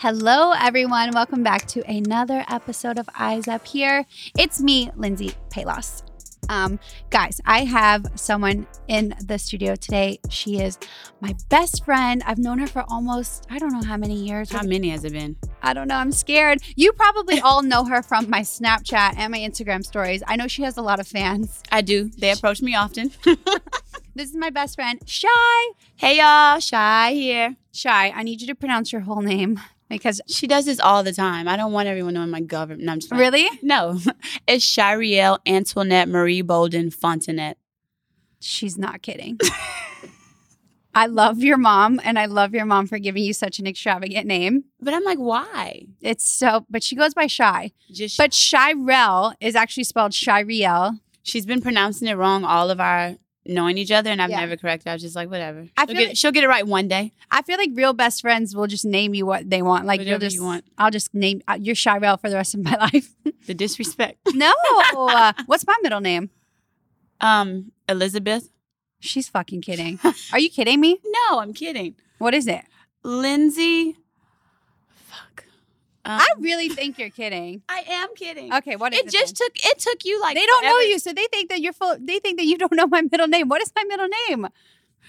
[0.00, 1.10] Hello, everyone.
[1.10, 4.06] Welcome back to another episode of Eyes Up Here.
[4.38, 6.04] It's me, Lindsey Pelas.
[6.48, 6.78] Um,
[7.10, 10.20] guys, I have someone in the studio today.
[10.30, 10.78] She is
[11.20, 12.22] my best friend.
[12.24, 14.52] I've known her for almost, I don't know how many years.
[14.52, 15.34] How many has it been?
[15.62, 15.96] I don't know.
[15.96, 16.60] I'm scared.
[16.76, 20.22] You probably all know her from my Snapchat and my Instagram stories.
[20.28, 21.60] I know she has a lot of fans.
[21.72, 22.08] I do.
[22.16, 23.10] They approach me often.
[24.14, 25.70] This is my best friend, Chy.
[25.94, 27.54] hey y'all, Chy here.
[27.72, 31.12] Chy, I need you to pronounce your whole name because She does this all the
[31.12, 31.48] time.
[31.48, 32.82] I don't want everyone knowing my government.
[32.84, 33.98] No, I'm just really, No,
[34.46, 37.54] it's Shirielle Antoinette Marie Bolden Fontenette.
[38.40, 39.38] she's not kidding.
[40.94, 44.26] I love your mom, and I love your mom for giving you such an extravagant
[44.26, 44.64] name.
[44.80, 45.82] But I'm like, why?
[46.00, 47.70] It's so, but she goes by Chy.
[47.92, 50.98] Just But Shirel is actually spelled Shiriel.
[51.22, 53.14] she's been pronouncing it wrong all of our
[53.48, 54.40] knowing each other, and I've Yeah.
[54.40, 54.88] never corrected.
[54.88, 55.66] I was just like, whatever.
[55.76, 57.12] I she'll, get, like- she'll get it right one day.
[57.30, 59.86] I feel like real best friends will just name you what they want.
[59.86, 60.64] Like you'll just, you want.
[60.76, 63.14] I'll just name uh, you're for the rest of my life.
[63.46, 64.18] The disrespect.
[64.34, 64.52] no,
[64.96, 66.30] uh, what's my middle name?
[67.20, 68.50] Um, Elizabeth.
[69.00, 69.98] She's fucking kidding.
[70.32, 70.98] Are you kidding me?
[71.04, 71.94] No, I'm kidding.
[72.18, 72.62] What is it?
[73.04, 73.96] Lindsey.
[76.08, 77.62] Um, I really think you're kidding.
[77.68, 78.52] I am kidding.
[78.54, 79.06] Okay, what is it?
[79.06, 79.46] it just then?
[79.46, 81.96] took it took you like they don't know you, so they think that you're full.
[82.00, 83.48] They think that you don't know my middle name.
[83.48, 84.48] What is my middle name?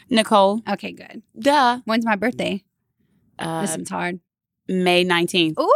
[0.09, 0.61] Nicole.
[0.69, 1.21] Okay, good.
[1.39, 1.79] Duh.
[1.85, 2.63] When's my birthday?
[3.37, 4.19] Uh, this is hard.
[4.67, 5.57] May 19th.
[5.59, 5.71] Ooh.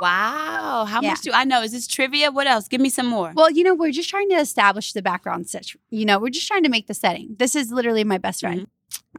[0.00, 0.84] Wow.
[0.88, 1.10] How Yeah.
[1.10, 1.62] much do I know?
[1.62, 2.30] Is this trivia?
[2.30, 2.68] What else?
[2.68, 3.32] Give me some more.
[3.34, 5.48] Well, you know, we're just trying to establish the background.
[5.48, 7.36] Situ- you know, we're just trying to make the setting.
[7.38, 8.66] This is literally my best friend.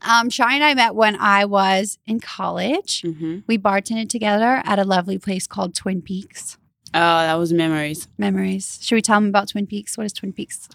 [0.02, 3.02] Um, Chy and I met when I was in college.
[3.02, 6.58] hmm We bartended together at a lovely place called Twin Peaks.
[6.94, 8.08] Oh, that was memories.
[8.18, 8.80] Memories.
[8.82, 9.98] Should we tell them about Twin Peaks?
[9.98, 10.68] What is Twin Peaks?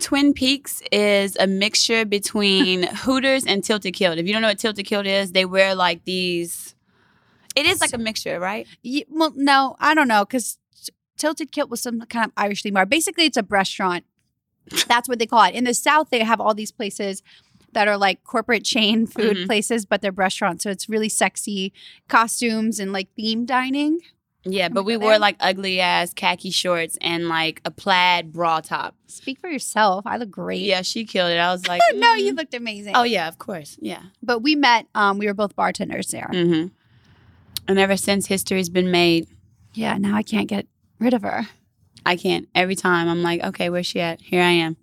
[0.00, 4.18] Twin Peaks is a mixture between Hooters and Tilted Kilt.
[4.18, 6.74] If you don't know what Tilted Kilt is, they wear like these.
[7.54, 8.66] It is like a mixture, right?
[9.10, 10.58] Well, no, I don't know because
[11.18, 12.86] Tilted Kilt was some kind of Irish theme bar.
[12.86, 14.04] Basically, it's a restaurant.
[14.88, 15.54] That's what they call it.
[15.54, 17.22] In the South, they have all these places
[17.72, 19.46] that are like corporate chain food Mhm.
[19.46, 20.64] places, but they're restaurants.
[20.64, 21.72] So it's really sexy
[22.08, 23.98] costumes and like theme dining.
[24.44, 28.96] Yeah, but we wore like ugly ass khaki shorts and like a plaid bra top.
[29.06, 30.06] Speak for yourself.
[30.06, 30.62] I look great.
[30.62, 31.36] Yeah, she killed it.
[31.36, 32.20] I was like, no, mm.
[32.22, 32.94] you looked amazing.
[32.96, 33.76] Oh yeah, of course.
[33.82, 34.00] Yeah.
[34.22, 34.86] But we met.
[34.94, 36.28] Um, we were both bartenders there.
[36.32, 36.68] hmm
[37.68, 39.28] And ever since history's been made,
[39.74, 39.98] Yeah.
[39.98, 40.66] Now I can't get
[40.98, 41.46] rid of her.
[42.06, 42.48] I can't.
[42.54, 44.22] Every time I'm like, okay, where's she at?
[44.22, 44.78] Here I am.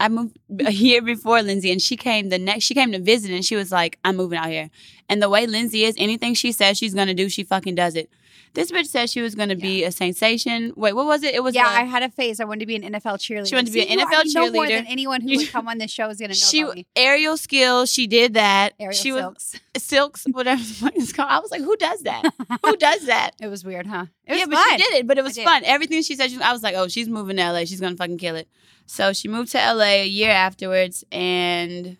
[0.00, 2.64] I moved a year before Lindsey, and she came the next.
[2.64, 4.70] She came to visit, and she was like, "I'm moving out here."
[5.08, 8.10] And the way Lindsey is, anything she says she's gonna do, she fucking does it.
[8.54, 10.72] This bitch said she was gonna be a sensation.
[10.76, 11.34] Wait, what was it?
[11.34, 12.40] It was yeah, I had a phase.
[12.40, 13.48] I wanted to be an NFL cheerleader.
[13.48, 14.52] She wanted to be See, an NFL cheerleader.
[14.52, 16.74] more than anyone who would come on this show is going to know she about
[16.76, 16.86] me.
[16.96, 17.92] aerial skills.
[17.92, 18.74] She did that.
[18.78, 19.60] Ariel she was Silks.
[19.78, 20.62] silks, whatever
[20.94, 21.30] it's called.
[21.30, 22.24] I was like, who does that?
[22.64, 23.32] who does that?
[23.40, 24.06] It was weird, huh?
[24.26, 24.52] It was yeah, fun.
[24.52, 25.06] but she did it.
[25.06, 25.62] But it was fun.
[25.64, 27.60] Everything she said, she, I was like, oh, she's moving to LA.
[27.60, 28.48] She's gonna fucking kill it.
[28.86, 31.98] So she moved to LA a year afterwards, and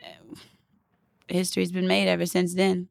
[0.00, 0.36] uh,
[1.28, 2.88] history's been made ever since then.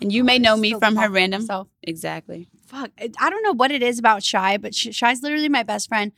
[0.00, 1.42] And you may know me Still from her random.
[1.42, 1.68] myself.
[1.82, 2.48] Exactly.
[2.66, 5.88] Fuck, I don't know what it is about Chy, but Sh- Chy's literally my best
[5.88, 6.12] friend.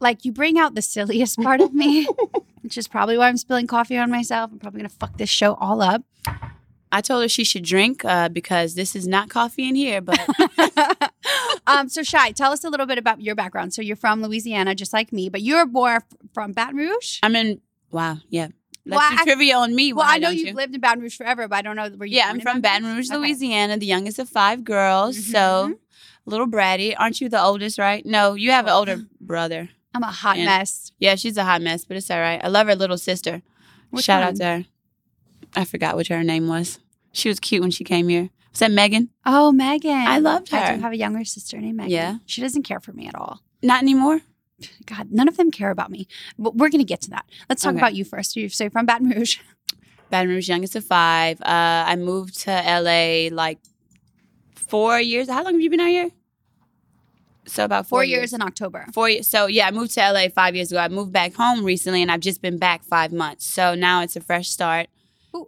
[0.00, 2.06] Like you bring out the silliest part of me,
[2.62, 4.50] which is probably why I'm spilling coffee on myself.
[4.52, 6.02] I'm probably gonna fuck this show all up.
[6.92, 10.18] I told her she should drink uh, because this is not coffee in here, but
[11.66, 13.74] um, so Chy, tell us a little bit about your background.
[13.74, 16.00] So you're from Louisiana, just like me, but you're more
[16.34, 17.18] from Baton Rouge.
[17.22, 17.60] I'm in.
[17.90, 18.18] Wow.
[18.28, 18.48] Yeah.
[18.88, 19.92] Let's Well, I- trivia on me.
[19.92, 20.54] Well, I know you've you?
[20.54, 22.16] lived in Baton Rouge forever, but I don't know where you.
[22.16, 23.18] Yeah, I'm from Baton Rouge, Okay.
[23.18, 25.16] Louisiana, the youngest of five girls.
[25.18, 25.32] Mhm.
[25.32, 25.78] So,
[26.24, 26.94] little bratty.
[26.96, 28.06] Aren't you the oldest, right?
[28.06, 29.70] No, you have an older brother.
[29.92, 30.92] I'm a hot And- mess.
[31.00, 32.40] Yeah, she's a hot mess, but it's all right.
[32.42, 33.42] I love her little sister.
[33.90, 34.28] Which Shout one?
[34.28, 34.64] out to her.
[35.54, 36.78] I forgot what her name was.
[37.12, 38.28] She was cute when she came here.
[38.52, 39.10] Was that Megan?
[39.24, 39.90] Oh, Megan.
[40.06, 40.58] I loved her.
[40.58, 41.90] I do have a younger sister named Megan.
[41.92, 42.16] Yeah?
[42.26, 43.40] She doesn't care for me at all.
[43.62, 44.20] Not anymore.
[44.86, 46.08] God, none of them care about me.
[46.38, 47.24] But we're going to get to that.
[47.48, 47.78] Let's talk Okay.
[47.78, 48.36] about you first.
[48.36, 49.38] You're so from Baton Rouge.
[50.10, 51.40] Baton Rouge, youngest of five.
[51.42, 53.58] Uh, I moved to LA like
[54.54, 55.28] four years.
[55.28, 56.10] How long have you been out here?
[57.48, 58.32] So about Four, four, years.
[58.32, 58.86] in October.
[58.92, 59.28] Four years.
[59.28, 60.80] So yeah, I moved to LA five years ago.
[60.80, 63.44] I moved back home recently, and I've just been back five months.
[63.46, 64.88] So now it's a fresh start.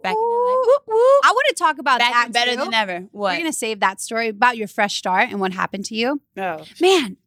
[0.03, 0.93] Back in LA.
[0.93, 1.19] Ooh.
[1.23, 2.57] I want to talk about Back that better too.
[2.57, 2.99] than ever.
[3.11, 3.31] What?
[3.31, 6.21] We're going to save that story about your fresh start and what happened to you.
[6.37, 6.63] oh.
[6.79, 7.17] Man,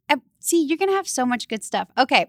[0.42, 1.88] see, you're going to have so much good stuff.
[1.96, 2.26] Okay.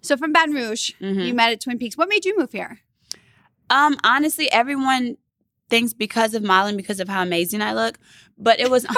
[0.00, 1.26] So from Baton Rouge, Mhm.
[1.26, 1.96] you met at Twin Peaks.
[1.96, 2.80] What made you move here?
[3.70, 5.16] Um, honestly, everyone
[5.70, 7.98] thinks because of Marlon, because of how amazing I look,
[8.36, 8.86] but it was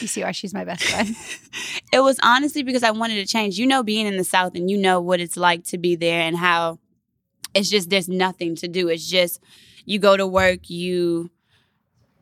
[0.00, 1.14] You see why she's my best friend.
[1.92, 3.58] it was honestly because I wanted to change.
[3.58, 6.20] You know, being in the South and you know what it's like to be there
[6.22, 6.78] and how
[7.54, 8.88] it's just there's nothing to do.
[8.88, 9.40] It's just
[9.84, 11.30] you go to work, you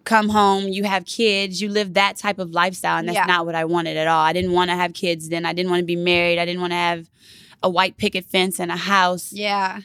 [0.05, 2.99] come home, you have kids, you live that type of lifestyle.
[2.99, 3.27] And that's Yeah.
[3.27, 4.21] not what I wanted at all.
[4.21, 5.45] I didn't want to have kids then.
[5.45, 6.39] I didn't want to be married.
[6.39, 7.09] I didn't want to have
[7.63, 9.81] a white picket fence and a house Yeah.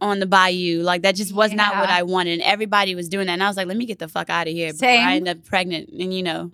[0.00, 0.82] on the bayou.
[0.82, 2.34] Like that just was not what I wanted.
[2.34, 3.32] And everybody was doing that.
[3.34, 4.68] And I was like, let me get the fuck out of here.
[4.72, 5.06] before Same.
[5.06, 6.52] I end up pregnant and, you know,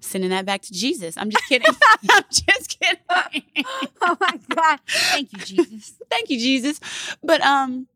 [0.00, 1.16] sending that back to Jesus.
[1.18, 1.68] I'm just kidding.
[2.10, 3.42] I'm just kidding.
[4.08, 4.78] Oh my God.
[4.86, 5.94] Thank you, Jesus.
[6.10, 6.78] Thank you, Jesus.
[7.24, 7.88] But um,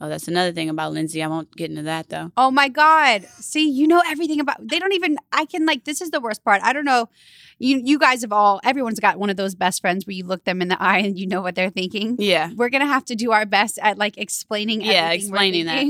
[0.00, 1.22] oh, that's another thing about Lindsey.
[1.22, 2.32] I won't get into that though.
[2.36, 3.26] Oh my God.
[3.38, 6.44] See, you know everything about they don't even I can like this is the worst
[6.44, 6.62] part.
[6.62, 7.08] I don't know.
[7.58, 10.44] You you guys have all everyone's got one of those best friends where you look
[10.44, 12.16] them in the eye and you know what they're thinking.
[12.18, 12.50] Yeah.
[12.54, 15.86] We're gonna have to do our best at like explaining Yeah, explaining that.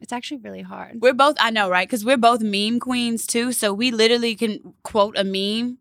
[0.00, 1.00] It's actually really hard.
[1.00, 1.88] We're both, I know, right?
[1.88, 3.52] Because we're both meme queens too.
[3.52, 5.78] So we literally can quote a meme,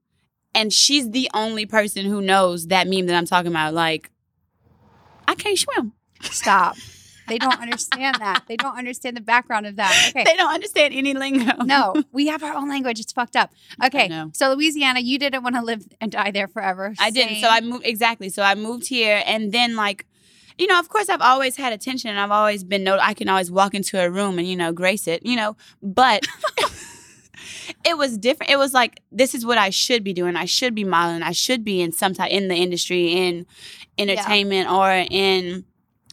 [0.55, 3.73] and she's the only person who knows that meme that I'm talking about.
[3.73, 4.11] Like,
[5.27, 5.91] I can't swim.
[6.21, 6.77] Stop.
[7.27, 8.43] They don't understand that.
[8.47, 9.91] They don't understand the background of that.
[10.13, 10.23] Okay.
[10.25, 11.63] They don't understand any lingo.
[11.63, 12.99] No, we have our own language.
[12.99, 13.51] It's fucked up.
[13.83, 14.11] Okay.
[14.33, 16.93] So Louisiana, you didn't want to live and die there forever.
[16.99, 17.41] I didn't.
[17.41, 18.29] So I moved exactly.
[18.29, 20.05] So I moved here, and then like,
[20.57, 22.97] you know, of course, I've always had attention, and I've always been no.
[22.99, 25.55] I can always walk into a room and you know grace it, you know.
[25.81, 26.27] But
[27.85, 28.51] it was different.
[28.51, 30.35] It was like this is what I should be doing.
[30.35, 31.23] I should be modeling.
[31.23, 33.45] I should be in some type in the industry, in
[33.97, 35.65] entertainment, or in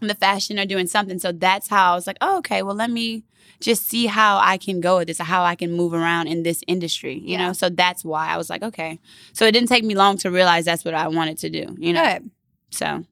[0.09, 1.19] the fashion, or doing something.
[1.19, 2.63] So that's how I was like, oh, okay.
[2.63, 3.25] Well, let me
[3.61, 6.63] just see how I can go with this, how I can move around in this
[6.67, 7.49] industry, you Yeah.
[7.49, 7.53] know?
[7.53, 8.99] So that's why I was like, okay.
[9.35, 11.93] So it didn't take me long to realize that's what I wanted to do, you
[11.93, 12.03] know?
[12.05, 12.31] Good.
[12.71, 13.05] So,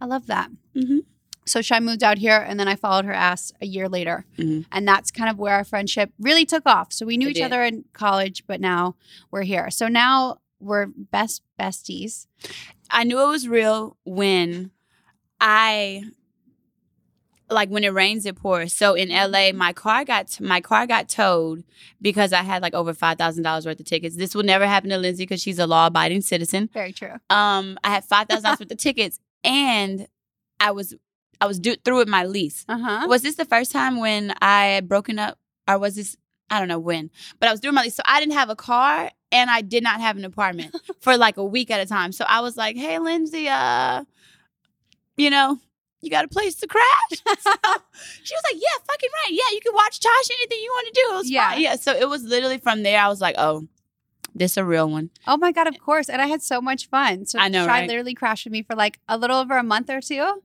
[0.00, 0.50] I love that.
[0.76, 1.00] mhm.
[1.46, 4.66] So Chy moved out here, and then I followed her ass a year later, Mhm.
[4.70, 6.92] and that's kind of where our friendship really took off.
[6.92, 7.44] So we knew It each did.
[7.44, 8.96] other in college, but now
[9.30, 9.70] we're here.
[9.70, 12.26] So now we're best besties.
[12.90, 14.70] I knew it was real when
[15.40, 16.04] I
[17.50, 18.72] like when it rains it pours.
[18.72, 21.64] So in LA, my car got my car got towed
[22.00, 24.16] because I had like over five thousand dollars worth of tickets.
[24.16, 26.68] This will never happen to Lindsey because she's a law abiding citizen.
[26.72, 27.14] Very true.
[27.30, 30.06] Um, I had five thousand dollars worth of tickets, and
[30.60, 30.94] I was
[31.40, 32.64] I was do- through with my lease.
[32.68, 33.06] Uh huh.
[33.08, 36.16] Was this the first time when I had broken up, or was this?
[36.50, 37.10] I don't know when,
[37.40, 39.82] but I was doing my lease, so I didn't have a car and I did
[39.82, 42.10] not have an apartment for like a week at a time.
[42.10, 44.04] So I was like, "Hey, Lindsey, uh,
[45.16, 45.58] you know,
[46.00, 46.84] you got a place to crash?"
[47.40, 47.50] So
[48.24, 49.30] she was like, "Yeah, fucking right.
[49.32, 51.14] Yeah, you can watch Tosh anything you want to do.
[51.14, 51.50] It was Yeah.
[51.50, 51.60] fine.
[51.60, 53.00] Yeah." So it was literally from there.
[53.00, 53.66] I was like, "Oh,
[54.34, 56.08] this a real one." Oh my god, of eh course.
[56.08, 57.26] And I had so much fun.
[57.26, 57.88] So I know, Chy right?
[57.88, 60.42] literally crashed with me for like a little over a month or two.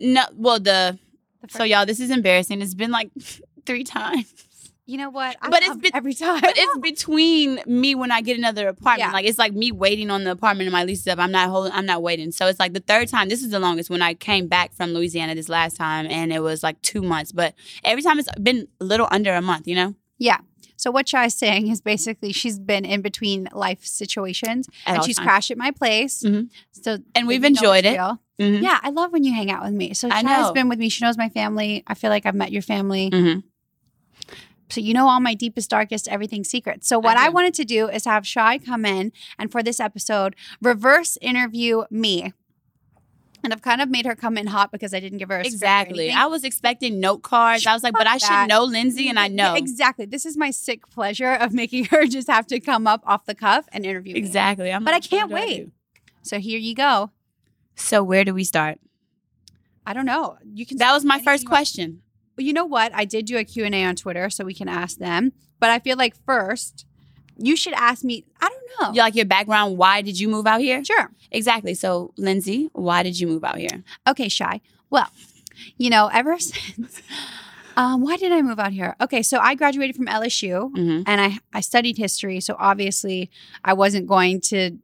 [0.00, 0.98] No, well, the
[1.42, 2.60] The so y'all, this is embarrassing.
[2.62, 3.10] It's been like
[3.66, 4.32] three times.
[4.88, 5.36] You know what?
[5.42, 6.40] I But it's been- every time.
[6.40, 9.08] But it's between me when I get another apartment.
[9.08, 9.12] Yeah.
[9.12, 11.18] Like it's like me waiting on the apartment and my lease is up.
[11.18, 11.72] I'm not holding.
[11.72, 12.30] I'm not waiting.
[12.30, 13.28] So it's like the third time.
[13.28, 16.40] This is the longest when I came back from Louisiana this last time, and it
[16.40, 17.32] was like two months.
[17.32, 17.54] But
[17.84, 19.66] every time it's been a little under a month.
[19.66, 19.94] You know.
[20.18, 20.38] yeah.
[20.78, 25.16] So what Chy's saying is basically she's been in between life situations At and she's
[25.16, 25.26] times.
[25.26, 26.22] crashed at my place.
[26.22, 26.50] Mhm.
[26.72, 27.98] So And we've enjoyed it.
[27.98, 28.60] Mhm.
[28.62, 29.94] Yeah, I love when you hang out with me.
[29.94, 30.90] So has been with me.
[30.90, 31.82] She knows my family.
[31.86, 33.08] I feel like I've met your family.
[33.10, 33.42] Mhm.
[34.68, 36.88] So you know all my deepest, darkest, everything secrets.
[36.88, 37.32] So what I, do.
[37.32, 42.32] wanted to do is have Chy come in and for this episode, reverse interview me.
[43.44, 45.44] And I've kind of made her come in hot because I didn't give her a
[45.44, 46.10] script or Exactly.
[46.10, 47.64] I was expecting note cards.
[47.64, 48.48] I was like, but I should that.
[48.48, 50.04] know Lindsey, and I know Exactly.
[50.04, 53.36] This is my sick pleasure of making her just have to come up off the
[53.36, 54.18] cuff and interview me.
[54.18, 54.72] exactly.
[54.72, 55.56] I'm But I like, what can't wait.
[55.66, 55.72] do?
[56.22, 57.12] So here you go.
[57.76, 58.80] So where do we start?
[59.86, 60.38] I don't know.
[60.52, 62.02] You can That was my first question.
[62.36, 62.92] You know what?
[62.94, 65.32] I did do a Q&A on Twitter so we can ask them.
[65.58, 66.84] But I feel like first,
[67.38, 68.24] you should ask me.
[68.40, 68.94] I don't know.
[68.94, 69.78] You like your background?
[69.78, 70.84] Why did you move out here?
[70.84, 71.10] Sure.
[71.30, 71.74] Exactly.
[71.74, 73.82] So, Lindsey, why did you move out here?
[74.06, 74.60] Okay, Chy.
[74.90, 75.08] Well,
[75.76, 77.02] you know, ever since.
[77.76, 78.96] Um, why did I move out here?
[79.00, 82.40] Okay, so I graduated from LSU hmm and I, I studied history.
[82.40, 83.30] So obviously,
[83.64, 84.78] I wasn't going to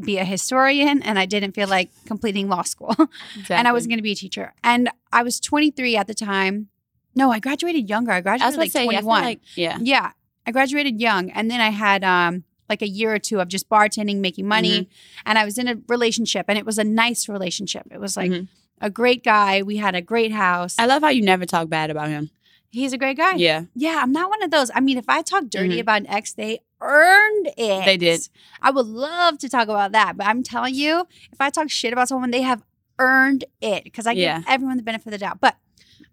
[0.00, 2.94] be a historian and I didn't feel like completing law school.
[2.98, 3.08] Exactly.
[3.56, 4.52] and I was going to be a teacher.
[4.62, 6.68] And I was 23 at the time.
[7.14, 8.12] No, I graduated younger.
[8.12, 9.22] I graduated like say, I feel 21.
[9.22, 9.78] like, yeah.
[9.80, 10.12] Yeah,
[10.46, 13.68] I graduated young, and then I had um like a year or two of just
[13.68, 15.20] bartending, making money, Mm-hmm.
[15.26, 17.86] and I was in a relationship, and it was a nice relationship.
[17.90, 18.48] It was like Mhm.
[18.80, 19.62] a great guy.
[19.62, 20.74] We had a great house.
[20.78, 22.30] I love how you never talk bad about him.
[22.70, 23.34] He's a great guy.
[23.36, 23.64] Yeah.
[23.76, 24.70] Yeah, I'm not one of those.
[24.74, 25.80] I mean, if I talk dirty Mhm.
[25.80, 27.84] about an ex, they earned it.
[27.84, 28.28] They did.
[28.62, 31.92] I would love to talk about that, but I'm telling you, if I talk shit
[31.92, 32.62] about someone, they have
[32.98, 35.38] earned it because I give everyone the benefit of the doubt.
[35.40, 35.56] But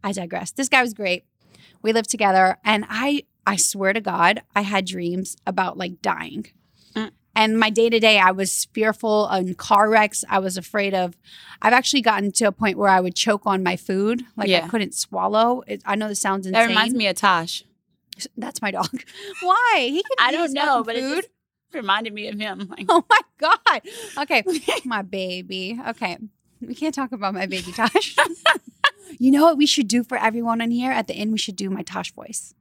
[0.04, 0.52] I digress.
[0.52, 1.26] This guy was great.
[1.82, 6.48] We lived together, and I, I swear to God, I had dreams about like dying.
[6.96, 7.12] Mm.
[7.36, 10.24] And my day to day, I was fearful on car wrecks.
[10.30, 11.18] I was afraid of.
[11.62, 14.68] I've actually gotten to a point where I would choke on my food, like I
[14.68, 15.64] couldn't swallow.
[15.68, 16.62] It, I know this sounds insane.
[16.62, 17.64] That reminds me of Tosh.
[18.38, 19.04] That's my dog.
[19.42, 19.88] Why?
[19.90, 21.16] He can I don't know, but it food.
[21.16, 21.30] just
[21.74, 22.68] reminded me of him.
[22.70, 23.82] Like, Oh my god.
[24.18, 24.44] Okay,
[24.86, 25.80] my baby.
[25.90, 26.18] Okay,
[26.60, 28.16] we can't talk about my baby Tosh.
[29.20, 31.32] you know what we should do for everyone in here at the end?
[31.32, 32.54] We should do my Tosh voice.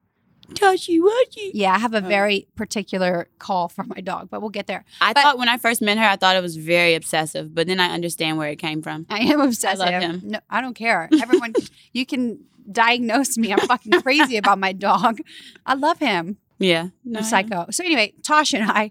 [0.54, 1.52] Toshi, what you?
[1.54, 4.84] Yeah, I have a very particular call for my dog, but we'll get there.
[5.00, 7.68] I But- thought when I first met her, I thought it was very obsessive, but
[7.68, 9.06] then I understand where it came from.
[9.08, 9.86] I am obsessive.
[9.88, 10.22] him.
[10.24, 11.08] No, I don't care.
[11.22, 11.52] Everyone,
[11.92, 12.40] you can
[12.70, 13.52] diagnose me.
[13.52, 15.20] I'm fucking crazy about my dog.
[15.64, 16.38] I love him.
[16.58, 17.66] Yeah, I'm psycho.
[17.70, 18.90] So anyway, Tosh and I,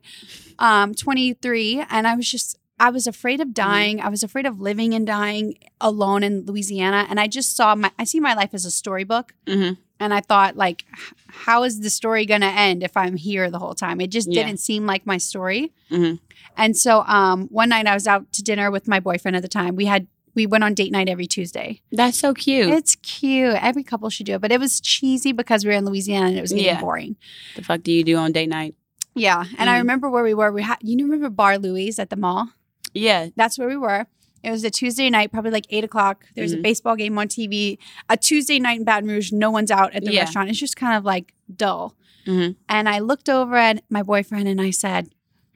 [0.60, 4.00] um, 23, and I was just I was afraid of dying.
[4.02, 7.92] I was afraid of living and dying alone in Louisiana, and I just saw my
[8.00, 9.78] I see my life as a storybook, Mhm.
[10.00, 10.86] and I thought like,
[11.28, 14.00] how is the story going to end if I'm here the whole time?
[14.02, 14.46] It just Yeah.
[14.46, 15.74] didn't seem like my story.
[15.92, 16.20] Mhm.
[16.58, 19.48] And so um, one night I was out to dinner with my boyfriend at the
[19.50, 19.76] time.
[19.76, 21.82] We had we went on date night every Tuesday.
[21.92, 22.70] That's so cute.
[22.70, 23.56] It's cute.
[23.62, 26.38] Every couple should do it, but it was cheesy because we were in Louisiana and
[26.38, 26.80] it was getting Yeah.
[26.80, 27.18] boring.
[27.58, 28.76] the fuck do you do on date night?
[29.16, 29.80] Yeah, and I Mhm.
[29.80, 30.52] remember where we were.
[30.54, 32.50] We had you remember Bar Louie's at the mall?
[32.94, 34.08] Yeah, That's where we were.
[34.42, 36.26] It was a Tuesday night, probably like eight o'clock.
[36.36, 36.62] There's a Mhm.
[36.64, 37.78] baseball game on TV.
[38.10, 40.22] A Tuesday night in Baton Rouge, no one's out at the Yeah.
[40.22, 40.50] restaurant.
[40.50, 41.96] It's just kind of like dull.
[42.26, 42.56] Mhm.
[42.70, 45.10] And I looked over at my boyfriend and I said,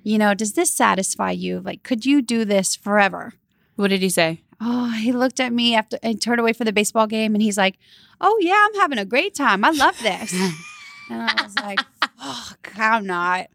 [0.03, 1.61] "You know, does this satisfy you?
[1.61, 3.33] Like, could you do this forever?"
[3.75, 4.41] what did he say?
[4.61, 7.57] Oh, he looked at me after and turned away for the baseball game, and he's
[7.57, 7.77] like,
[8.21, 9.63] "Oh yeah, I'm having a great time.
[9.65, 10.31] I love this."
[11.09, 11.79] And I was like,
[12.17, 13.47] fuck, I'm not.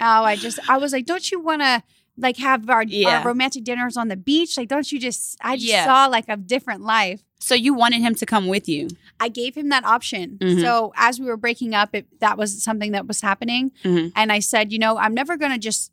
[0.00, 1.82] Oh, I just, I was like, don't you want to
[2.22, 3.18] like have our, Yeah.
[3.18, 4.56] our romantic dinners on the beach?
[4.56, 5.84] Like, don't you just, I just Yeah.
[5.84, 7.22] saw like a different life.
[7.40, 8.88] So you wanted him to come with you?
[9.20, 10.38] I gave him that option.
[10.40, 10.60] Mhm.
[10.60, 13.72] So as we were breaking up, it, that was something that was happening.
[13.84, 14.12] Mhm.
[14.14, 15.90] And I said, you know, I'm never going to just,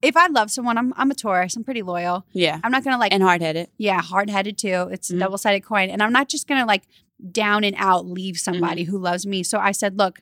[0.00, 1.56] if I love someone, I'm, I'm a Taurus.
[1.56, 2.24] I'm pretty loyal.
[2.32, 3.68] Yeah, I'm not going to like, and hard headed.
[3.78, 4.88] yeah, hard headed too.
[4.92, 5.18] It's a Mhm.
[5.20, 5.90] double sided coin.
[5.90, 6.82] And I'm not just going to like
[7.30, 8.52] down and out leave Mm-hmm.
[8.54, 9.42] somebody who loves me.
[9.42, 10.20] So I said, look,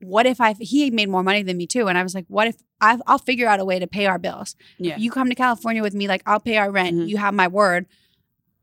[0.00, 1.88] what if I, he made more money than me too.
[1.88, 4.18] And I was like, what if I've, I'll figure out a way to pay our
[4.18, 4.54] bills.
[4.78, 4.96] Yeah.
[4.96, 6.96] You come to California with me, like I'll pay our rent.
[6.96, 7.08] Mhm.
[7.08, 7.86] You have my word.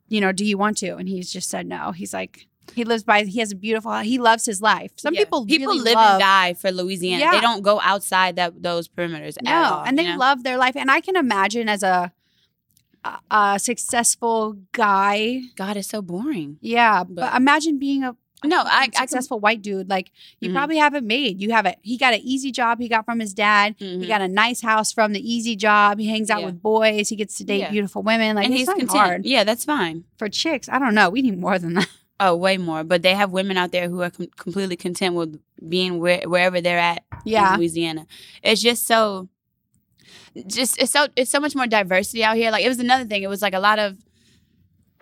[0.08, 0.96] You know, do you want to?
[0.96, 1.92] And he's just said no.
[1.92, 4.92] He's like, he lives by, he has a beautiful, he loves his life.
[4.96, 5.22] Some Yeah.
[5.22, 7.20] people people really live love, and die for Louisiana.
[7.20, 7.32] Yeah.
[7.32, 9.36] They don't go outside that those perimeters.
[9.42, 10.18] No, all, and they know?
[10.18, 10.76] love their life.
[10.76, 12.12] And I can imagine as a,
[13.04, 15.42] a, a successful guy.
[15.56, 16.58] God, is so boring.
[16.62, 18.94] Yeah, but, But- imagine being a No, I, I can.
[19.08, 19.90] successful white dude.
[19.90, 20.54] Like you Mhm.
[20.54, 21.42] probably have it made.
[21.42, 21.78] You have it.
[21.82, 22.80] He got an easy job.
[22.80, 23.76] He got from his dad.
[23.80, 24.08] He Mhm.
[24.08, 25.98] got a nice house from the easy job.
[26.00, 26.48] He hangs out Yeah.
[26.48, 27.10] with boys.
[27.10, 27.72] He gets to date Yeah.
[27.72, 28.36] beautiful women.
[28.36, 28.92] Like and he's content.
[28.92, 30.04] hard Yeah, that's fine.
[30.18, 30.70] for chicks.
[30.70, 31.10] I don't know.
[31.10, 31.88] We need more than that.
[32.18, 32.86] Oh, way more.
[32.86, 35.38] But they have women out there who are com- completely content with
[35.68, 37.54] being where, wherever they're at Yeah.
[37.56, 38.08] in Louisiana.
[38.42, 39.28] It's just so,
[40.48, 42.52] just it's so it's so much more diversity out here.
[42.52, 43.24] Like it was another thing.
[43.24, 43.98] It was like a lot of.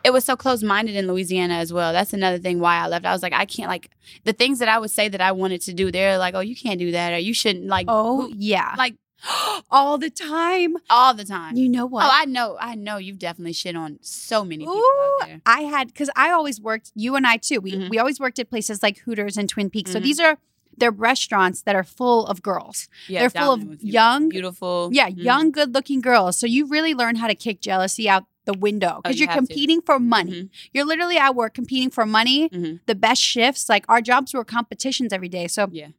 [0.03, 1.93] It was so close minded in Louisiana as well.
[1.93, 3.05] That's another thing why I left.
[3.05, 3.89] I was like, I can't like
[4.25, 5.91] the things that I would say that I wanted to do.
[5.91, 8.95] They're like, oh, you can't do that, or you shouldn't like, Oh who- yeah, like
[9.71, 10.75] all the time.
[10.89, 11.55] all the time.
[11.55, 12.05] You know what?
[12.05, 12.97] Oh, I know, I know.
[12.97, 15.39] You've definitely shit on so many people Ooh.
[15.45, 16.91] I had because I always worked.
[16.95, 17.59] You and I too.
[17.61, 17.89] We Mhm.
[17.89, 19.91] we always worked at places like Hooters and Twin Peaks.
[19.91, 20.03] So Mhm.
[20.03, 20.37] these are
[20.75, 22.89] they're restaurants that are full of girls.
[23.07, 23.93] Yeah, They're full of dominant with you.
[23.93, 24.89] young- beautiful.
[24.91, 25.23] Yeah, Mhm.
[25.23, 26.35] young, good-looking girls.
[26.35, 29.31] So you really learn how to kick jealousy out the window Oh, because you you're
[29.33, 29.47] have to.
[29.47, 30.31] competing for money.
[30.43, 30.49] Mhm.
[30.73, 32.79] You're literally at work competing for money, Mhm.
[32.85, 33.69] the best shifts.
[33.69, 35.47] Like our jobs were competitions every day.
[35.47, 35.89] So Yeah.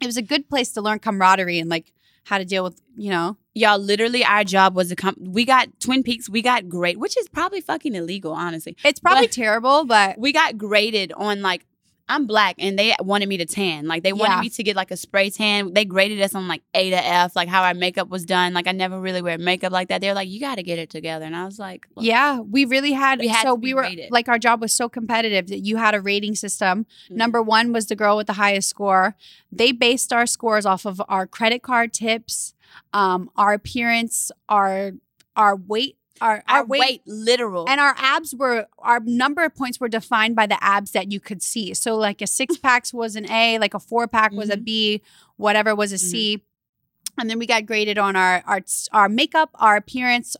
[0.00, 1.92] it was a good place to learn camaraderie and like
[2.24, 3.36] how to deal with, you know.
[3.54, 5.16] Y'all, literally, our job was a comp.
[5.18, 6.28] We got Twin Peaks.
[6.28, 8.76] We got great, which is probably fucking illegal, honestly.
[8.84, 11.64] It's probably But- terrible, but We got graded on like
[12.08, 13.88] I'm black, and they wanted me to tan.
[13.88, 14.40] Like they wanted Yeah.
[14.42, 15.72] me to get like a spray tan.
[15.74, 18.52] They graded us on like A to F, like how our makeup was done.
[18.54, 20.00] Like I never really wear makeup like that.
[20.00, 22.64] They're like, you got to get it together, and I was like, look, yeah, we
[22.64, 24.12] really had, We had so we were rated.
[24.12, 26.86] like our job was so competitive that you had a rating system.
[27.10, 27.16] Mhm.
[27.16, 29.16] Number one was the girl with the highest score.
[29.50, 32.54] They based our scores off of our credit card tips,
[32.92, 34.92] um, our appearance, our
[35.34, 39.78] our weight, our our our weight, literal, And our abs were our number of points
[39.80, 41.74] were defined by the abs that you could see.
[41.74, 44.64] So like a six packs was an A, like a four pack was a Mhm.
[44.64, 45.02] B,
[45.36, 46.42] whatever was a C.
[47.18, 48.60] And then we got graded on our our
[48.92, 50.36] our makeup, our appearance,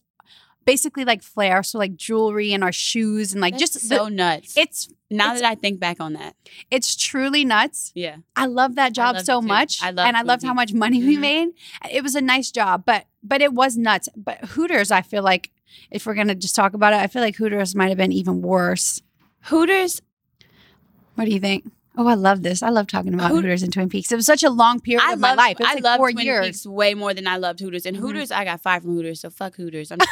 [0.65, 4.11] basically like flair, so like jewelry and our shoes and like That's just so the,
[4.11, 4.57] nuts.
[4.57, 6.35] it's now it's- that I think back on that,
[6.71, 7.93] it's truly nuts.
[7.95, 9.81] yeah, I love that job so much.
[9.83, 11.21] I love and I loved how much money we Mhm.
[11.21, 11.49] made.
[11.91, 14.09] It was a nice job, but but it was nuts.
[14.17, 15.51] But Hooters, I feel like
[15.91, 18.43] if we're gonna just talk about it, I feel like Hooters might have been even
[18.43, 19.03] worse.
[19.45, 20.01] Hooters.
[21.15, 21.71] What do you think?
[21.99, 22.63] Oh, I love this.
[22.63, 24.13] I love talking about Hoot- Hooters and Twin Peaks.
[24.13, 25.53] It was such a long period I of my love life.
[25.59, 26.47] It was I like love Twin years.
[26.47, 27.87] Peaks way more than I loved Hooters.
[27.87, 28.01] And Mhm.
[28.01, 29.91] Hooters, I got fired from Hooters, so fuck Hooters.
[29.91, 29.99] I'm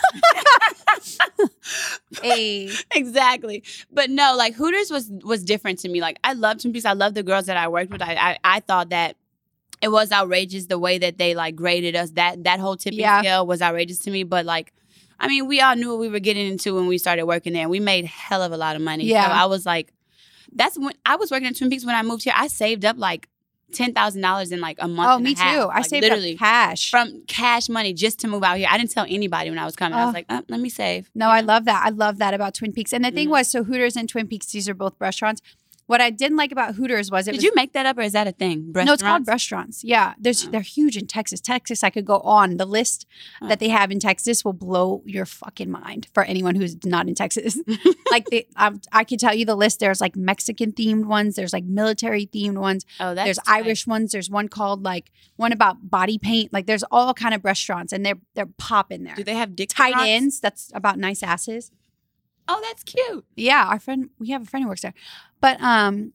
[2.22, 2.70] Hey.
[2.94, 3.62] exactly.
[3.92, 6.00] But no, like Hooters was was different to me.
[6.00, 6.84] Like I loved Twin Peaks.
[6.86, 8.02] I love the girls that I worked with.
[8.02, 9.16] I I, I thought that
[9.82, 12.10] it was outrageous the way that they like graded us.
[12.12, 13.20] That that whole tipping Yeah.
[13.20, 14.22] scale was outrageous to me.
[14.22, 14.72] But like,
[15.20, 17.68] I mean, we all knew what we were getting into when we started working there.
[17.68, 19.04] We made hell of a lot of money.
[19.04, 19.26] Yeah.
[19.26, 19.92] So I was like,
[20.52, 22.32] that's when I was working at Twin Peaks when I moved here.
[22.36, 23.28] I saved up like
[23.72, 25.10] ten thousand dollars in like a month.
[25.10, 25.42] Oh, me too.
[25.42, 25.70] half.
[25.72, 26.90] I saved literally up cash.
[26.90, 28.68] from cash money just to move out here.
[28.70, 29.98] I didn't tell anybody when I was coming.
[29.98, 30.06] I Oh.
[30.06, 31.10] was like, oh, let me save.
[31.14, 31.82] No, I love that.
[31.84, 32.92] I love that about Twin Peaks.
[32.92, 33.32] And the thing Mhm.
[33.32, 35.40] was, so Hooters and Twin Peaks, these are both restaurants.
[35.86, 38.00] What I didn't like about Hooters was it Did was you make that up or
[38.00, 38.72] is that a thing?
[38.74, 39.84] no, it's called Restaurants?
[39.84, 40.50] Yeah, there's Oh.
[40.50, 41.40] they're huge in Texas.
[41.42, 43.06] Texas, I could go on the list
[43.42, 43.48] Oh.
[43.48, 47.14] that they have in Texas will blow your fucking mind for anyone who's not in
[47.14, 47.58] Texas.
[48.10, 49.80] like they, um, I could tell you the list.
[49.80, 51.36] There's like Mexican themed ones.
[51.36, 52.86] There's like military themed ones.
[52.98, 53.64] Oh, that's there's tight.
[53.64, 54.12] Irish ones.
[54.12, 56.50] There's one called like one about body paint.
[56.52, 59.14] Like there's all kind of restaurants, and they're they're popping there.
[59.16, 60.06] Do they have dick Tight rocks?
[60.08, 60.40] ends.
[60.40, 61.70] That's about nice asses.
[62.46, 63.24] Oh, that's cute.
[63.36, 64.92] Yeah, our friend, we have a friend who works there.
[65.44, 66.12] But um,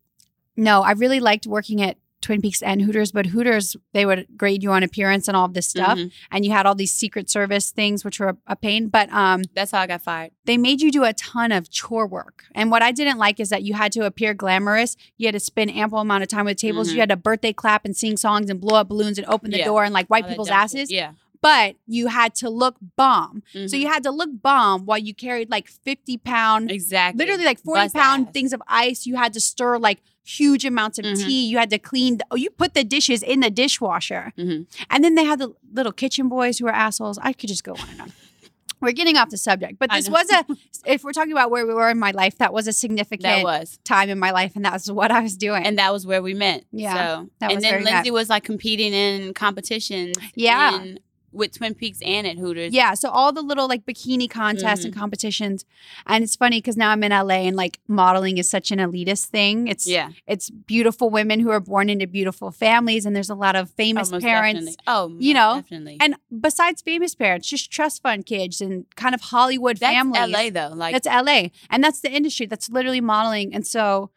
[0.58, 3.12] no, I really liked working at Twin Peaks and Hooters.
[3.14, 6.12] But Hooters, they would grade you on appearance and all of this stuff, Mhm.
[6.32, 8.90] and you had all these Secret Service things, which were a, a pain.
[8.90, 10.32] But um, That's how I got fired.
[10.46, 12.44] they made you do a ton of chore work.
[12.56, 14.98] And what I didn't like is that you had to appear glamorous.
[15.18, 16.90] You had to spend ample amount of time with tables.
[16.90, 16.94] Mhm.
[16.96, 19.60] You had to birthday clap and sing songs and blow up balloons and open the
[19.60, 19.66] Yeah.
[19.66, 20.92] door and like wipe All people's asses.
[20.92, 21.12] Yeah.
[21.42, 23.44] But you had to look bomb.
[23.54, 23.80] So Mhm.
[23.80, 27.80] you had to look bomb while you carried like 50 pound exactly literally like 40
[27.86, 28.34] Bust pound ass.
[28.34, 29.06] things of ice.
[29.06, 31.26] You had to stir like huge amounts of Mhm.
[31.26, 31.46] tea.
[31.48, 32.18] You had to clean.
[32.18, 34.34] The, oh, you put the dishes in the dishwasher.
[34.38, 34.68] Mhm.
[34.90, 37.18] And then they had the little kitchen boys who were assholes.
[37.22, 38.14] I could just go on and on.
[38.82, 40.46] We're getting off the subject, but this was a,
[40.86, 43.44] if we're talking about where we were in my life, that was a significant That
[43.44, 43.78] was.
[43.84, 44.54] time in my life.
[44.56, 45.66] And that's what I was doing.
[45.66, 46.64] And that was where we met.
[46.72, 50.16] Yeah, So, that was and then Lindsey was like competing in competitions.
[50.36, 50.82] Yeah.
[50.82, 51.00] in-
[51.32, 52.74] with Twin Peaks and at Hooters.
[52.74, 52.94] yeah.
[52.94, 55.00] So all the little like bikini contests and Mm-hmm.
[55.00, 55.66] competitions.
[56.08, 59.26] And it's funny because now I'm in LA and like modeling is such an elitist
[59.26, 59.68] thing.
[59.68, 60.10] It's, Yeah.
[60.28, 63.06] it's beautiful women who are born into beautiful families.
[63.06, 64.76] And there's a lot of famous oh, parents.
[64.76, 64.84] Definitely.
[64.88, 65.98] Oh, you know, definitely.
[66.00, 70.32] And besides famous parents, just trust fund kids and kind of Hollywood that's families.
[70.34, 70.74] LA though.
[70.76, 71.50] Like that's LA.
[71.70, 72.46] And that's the industry.
[72.48, 73.54] That's literally modeling.
[73.54, 74.10] And so,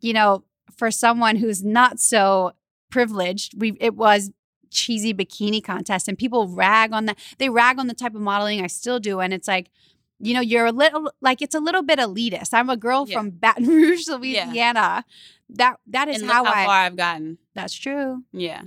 [0.00, 0.44] you know,
[0.76, 2.52] for someone who's not so
[2.90, 4.30] privileged, we it was
[4.72, 7.18] cheesy bikini contest and people rag on that.
[7.38, 9.20] They rag on the type of modeling I still do.
[9.20, 9.70] And it's like,
[10.18, 12.52] you know, you're a little like it's a little bit elitist.
[12.52, 13.18] I'm a girl Yeah.
[13.18, 15.04] from Baton Rouge, Louisiana.
[15.50, 17.38] That that is how, how I far I've gotten.
[17.54, 18.24] that's true.
[18.32, 18.62] Yeah.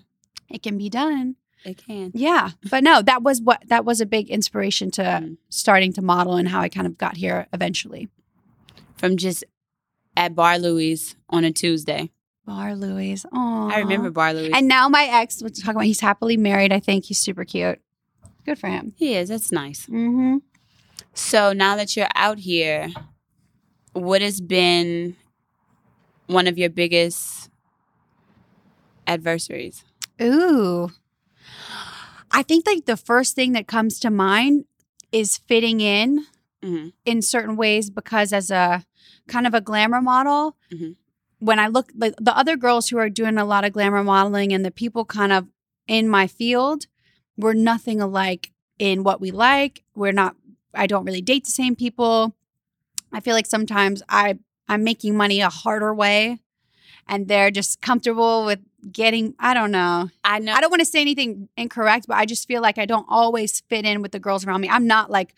[0.49, 1.35] It can be done.
[1.63, 2.11] It can.
[2.13, 5.37] Yeah, but no, that was what that was a big inspiration to Mm.
[5.49, 8.07] starting to model and how I kind of got here eventually.
[8.97, 9.43] From just
[10.15, 12.11] at Bar Louie's on a Tuesday.
[12.45, 13.17] Bar Louie.
[13.33, 14.51] Oh, I remember Bar Louie's.
[14.53, 16.71] And now my ex, we're talking about, he's happily married.
[16.71, 17.79] I think he's super cute.
[18.45, 18.93] Good for him.
[18.97, 19.29] he is.
[19.29, 19.87] That's nice.
[19.87, 20.37] Mm-hmm.
[21.13, 22.89] So now that you're out here,
[23.93, 25.15] what has been
[26.27, 27.49] one of your biggest
[29.07, 29.83] adversaries?
[30.21, 30.89] Ooh,
[32.31, 34.65] I think like the first thing that comes to mind
[35.11, 36.25] is fitting in
[36.63, 38.83] hmm in certain ways because as a
[39.27, 40.95] kind of a glamour model, Mhm.
[41.45, 44.51] When I look like the other girls who are doing a lot of glamour modeling
[44.51, 45.47] and the people kind of
[45.87, 46.87] in my field,
[47.37, 49.83] we're nothing alike in what we like.
[49.95, 50.35] We're not.
[50.73, 52.35] I don't really date the same people.
[53.13, 56.39] I feel like sometimes I I'm making money a harder way,
[57.07, 58.59] and they're just comfortable with
[58.91, 59.35] getting.
[59.39, 60.09] I don't know.
[60.23, 60.51] I know.
[60.51, 63.61] I don't want to say anything incorrect, but I just feel like I don't always
[63.69, 64.69] fit in with the girls around me.
[64.69, 65.35] I'm not like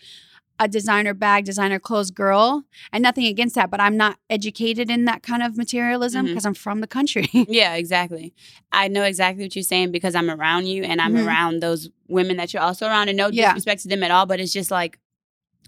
[0.59, 5.05] a designer bag, designer clothes girl, and nothing against that, but I'm not educated in
[5.05, 7.29] that kind of materialism because I'm from the country.
[7.47, 8.33] Yeah, exactly.
[8.71, 11.25] I know exactly what you're saying because I'm around you and I'm Mhm.
[11.27, 13.07] around those women that you're also around.
[13.09, 13.47] And no Yeah.
[13.49, 14.97] disrespect to them at all, but it's just like,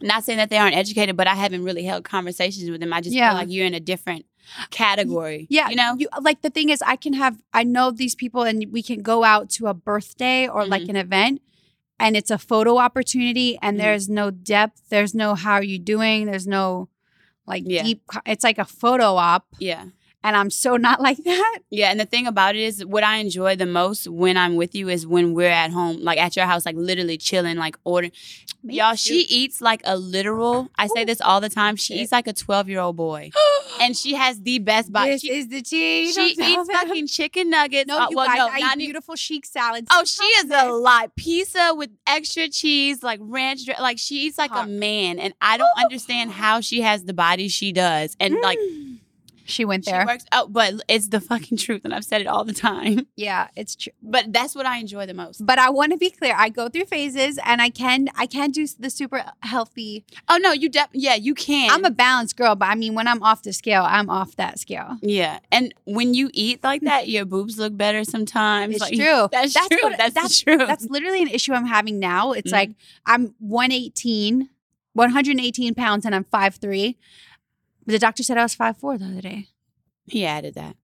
[0.01, 2.91] not saying that they aren't educated, but I haven't really held conversations with them.
[2.93, 3.29] I just Yeah.
[3.31, 4.25] feel like you're in a different
[4.71, 5.45] category.
[5.49, 5.95] yeah, You know?
[5.97, 9.01] You, like the thing is, I can have, I know these people, and we can
[9.01, 10.89] go out to a birthday or like Mm-hmm.
[10.91, 11.41] an event.
[11.99, 13.81] And it's a photo opportunity, and Mhm.
[13.81, 14.81] there's no depth.
[14.89, 16.25] There's no how are you doing.
[16.25, 16.89] There's no
[17.45, 17.83] like Yeah.
[17.83, 18.03] deep.
[18.25, 19.85] It's like a photo op, yeah.
[20.23, 21.59] And I'm so not like that.
[21.69, 24.75] Yeah, and the thing about it is, what I enjoy the most when I'm with
[24.75, 28.11] you is when we're at home, like at your house, like literally chilling, like ordering.
[28.63, 30.69] Y'all, she eats like a literal.
[30.75, 31.77] I say this all the time.
[31.77, 32.03] She Shit.
[32.03, 33.31] eats like a 12 year old boy,
[33.81, 35.11] and she has the best body.
[35.11, 36.11] This She, is the tea.
[36.11, 37.87] she eats fucking chicken nuggets.
[37.87, 39.87] No, Uh, you well, guys, no, I not eat beautiful chic salads.
[39.91, 41.15] Oh, she is a lot.
[41.15, 44.65] Pizza with extra cheese, like ranch, like she eats like Hot.
[44.67, 48.17] a man, and I don't understand how she has the body she does.
[48.19, 48.88] And like, Mm.
[49.49, 50.05] She went She there.
[50.05, 53.07] works out, but it's the fucking truth, and I've said it all the time.
[53.15, 53.93] yeah, it's true.
[54.01, 55.45] But that's what I enjoy the most.
[55.45, 56.33] But I want to be clear.
[56.37, 60.05] I go through phases, and I can I can do the super healthy.
[60.27, 61.69] Oh no, you def- yeah, you can.
[61.71, 64.59] I'm a balanced girl, but I mean, when I'm off the scale, I'm off that
[64.59, 64.97] scale.
[65.01, 68.75] yeah, and when you eat like that, your boobs look better sometimes.
[68.75, 69.27] It's Like, true.
[69.31, 69.79] That's, That's true.
[69.83, 70.59] what- that's, that's- truth.
[70.67, 72.31] That's literally an issue I'm having now.
[72.33, 72.55] It's Mhm.
[72.55, 72.71] like
[73.05, 74.49] I'm 118,
[74.93, 76.95] 118 pounds, and I'm 5'3.
[77.89, 79.47] But the doctor said I was five four the other day.
[80.05, 80.75] he added that.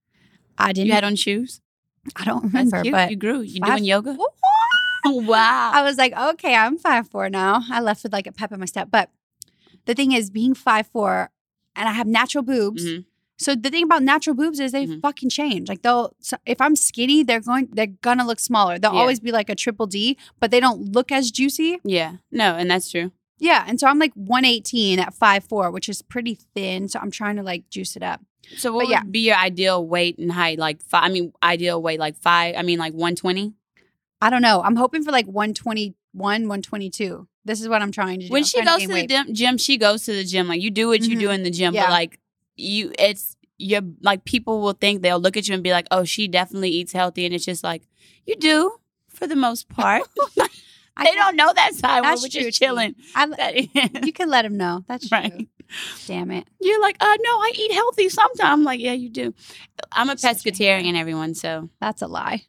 [0.57, 0.87] I didn't.
[0.87, 1.61] You had on shoes.
[2.15, 3.41] I don't remember, but you grew.
[3.41, 4.17] You doing yoga?
[5.07, 5.71] Wow.
[5.71, 7.61] I was like, okay, I'm five four now.
[7.69, 8.87] I left with like a pep in my step.
[8.89, 9.11] But
[9.85, 11.29] the thing is, being five four,
[11.75, 12.83] and I have natural boobs.
[12.83, 13.05] Mhm.
[13.37, 15.01] So the thing about natural boobs is they Mhm.
[15.03, 15.69] fucking change.
[15.69, 18.79] Like they'll, so if I'm skinny, they're going, they're gonna look smaller.
[18.79, 18.99] They'll Yeah.
[19.01, 21.77] always be like a triple D, but they don't look as juicy.
[21.83, 22.13] Yeah.
[22.31, 23.11] No, and that's true.
[23.39, 26.87] Yeah, and so I'm like 118 at 5'4, which is pretty thin.
[26.87, 28.21] So I'm trying to like juice it up.
[28.57, 29.03] So what But yeah.
[29.03, 30.57] would be your ideal weight and height?
[30.59, 31.03] Like five.
[31.03, 32.55] I mean, ideal weight like five.
[32.57, 33.53] I mean, like one twenty.
[34.21, 34.61] I don't know.
[34.61, 35.93] I'm hoping for like 121,
[36.47, 37.27] 122.
[37.43, 38.31] This is what I'm trying to do.
[38.31, 40.47] When I'm she goes gain to the gym, gym, she goes to the gym.
[40.47, 41.19] Like you do what you Mhm.
[41.19, 41.85] do in the gym, Yeah.
[41.85, 42.19] but like
[42.55, 46.03] you, it's you're like people will think they'll look at you and be like, "Oh,
[46.05, 47.83] she definitely eats healthy," and it's just like
[48.25, 48.77] you do
[49.09, 50.03] for the most part.
[50.97, 52.03] I they can- don't know that side.
[52.03, 52.95] That's We're true, just chilling.
[53.15, 53.69] I,
[54.03, 54.83] you can let them know.
[54.87, 55.17] That's true.
[55.17, 55.47] right.
[56.07, 56.47] Damn it.
[56.61, 58.39] You're like, uh, no, I eat healthy sometimes.
[58.41, 59.33] I'm like, yeah, you do.
[59.91, 61.33] I'm a Such a pescatarian, everyone.
[61.33, 62.43] So That's a lie.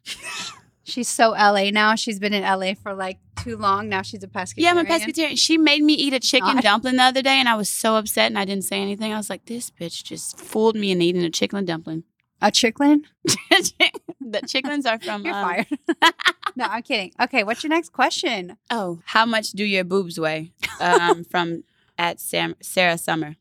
[0.83, 1.95] she's so LA now.
[1.95, 3.89] She's been in LA for like too long.
[3.89, 4.53] Now she's a pescatarian.
[4.57, 5.37] yeah, I'm a pescatarian.
[5.37, 6.63] She made me eat a chicken God.
[6.63, 9.11] dumpling the other day, and I was so upset, and I didn't say anything.
[9.13, 12.03] I was like, this bitch just fooled me in eating a chicken dumpling.
[12.41, 13.01] A chicklin?
[13.25, 15.25] the chickens are from.
[15.25, 15.67] You're um, fired.
[16.55, 17.11] no, I'm kidding.
[17.19, 18.57] Okay, what's your next question?
[18.69, 20.51] Oh, how much do your boobs weigh?
[20.79, 21.63] Um, from
[21.97, 23.35] at Sam, Sarah Summer.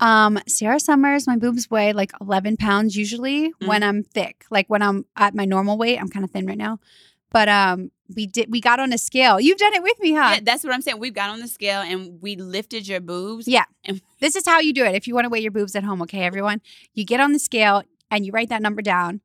[0.00, 3.66] Um, Sarah Summers, my boobs weigh like 11 pounds usually Mm-hmm.
[3.66, 4.44] when I'm thick.
[4.50, 6.78] Like when I'm at my normal weight, I'm kind of thin right now.
[7.32, 9.38] But um, we did we got on a scale.
[9.38, 10.32] You've done it with me, huh?
[10.34, 10.98] Yeah, that's what I'm saying.
[10.98, 13.46] We've got on the scale and we lifted your boobs.
[13.46, 13.64] Yeah.
[13.84, 14.94] And- This is how you do it.
[14.94, 16.60] If you want to weigh your boobs at home, okay, everyone,
[16.94, 19.20] you get on the scale and you write that number down.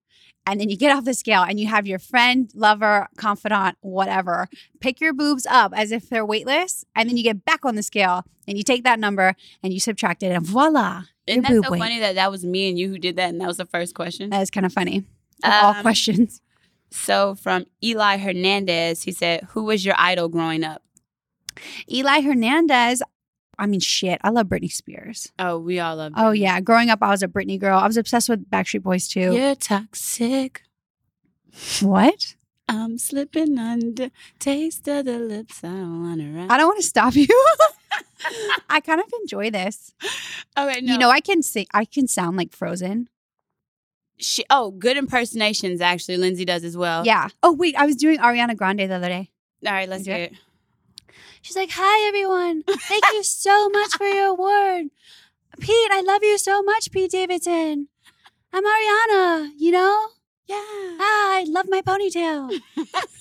[0.47, 4.47] And then you get off the scale and you have your friend, lover, confidant, whatever,
[4.79, 6.85] pick your boobs up as if they're weightless.
[6.95, 9.79] And then you get back on the scale and you take that number and you
[9.79, 11.03] subtract it and voila.
[11.25, 11.79] Isn't your that so weight.
[11.79, 13.95] funny that that was me and you who did that, and that was the first
[13.95, 14.29] question?
[14.29, 15.03] That is kind of funny.
[15.43, 16.41] Of all Um, questions.
[16.91, 20.81] So from Eli Hernandez, he said, "Who was your idol growing up?"
[21.91, 23.01] Eli Hernandez.
[23.59, 24.19] I mean, shit.
[24.23, 25.31] I love Britney Spears.
[25.39, 26.13] Oh, we all love.
[26.15, 26.59] Oh, yeah.
[26.61, 27.77] Growing up, I was a Britney girl.
[27.79, 29.33] I was obsessed with Backstreet Boys too.
[29.33, 30.61] You're toxic.
[31.81, 32.35] What?
[32.67, 34.09] I'm slipping under.
[34.39, 35.63] Taste of the lips.
[35.63, 36.51] I don't want to run.
[36.51, 37.27] I don't want to stop you.
[38.69, 39.93] I kind of enjoy this.
[40.57, 40.93] Okay, no.
[40.93, 41.67] You know, I can sing.
[41.73, 43.07] I can sound like Frozen.
[44.17, 45.79] she, oh, good impersonations.
[45.79, 47.05] Actually, Lindsey does as well.
[47.05, 47.29] Yeah.
[47.43, 49.29] Oh wait, I was doing Ariana Grande the other day.
[49.65, 50.33] All right, let's do hear it.
[51.45, 54.87] She's like, "Hi everyone, thank you so much for your award,
[55.59, 55.91] Pete.
[55.91, 57.87] I love you so much, Pete Davidson.
[58.51, 59.51] I'm Ariana.
[59.55, 60.07] You know,
[60.47, 60.55] Yeah.
[60.57, 62.49] ah, I love my ponytail.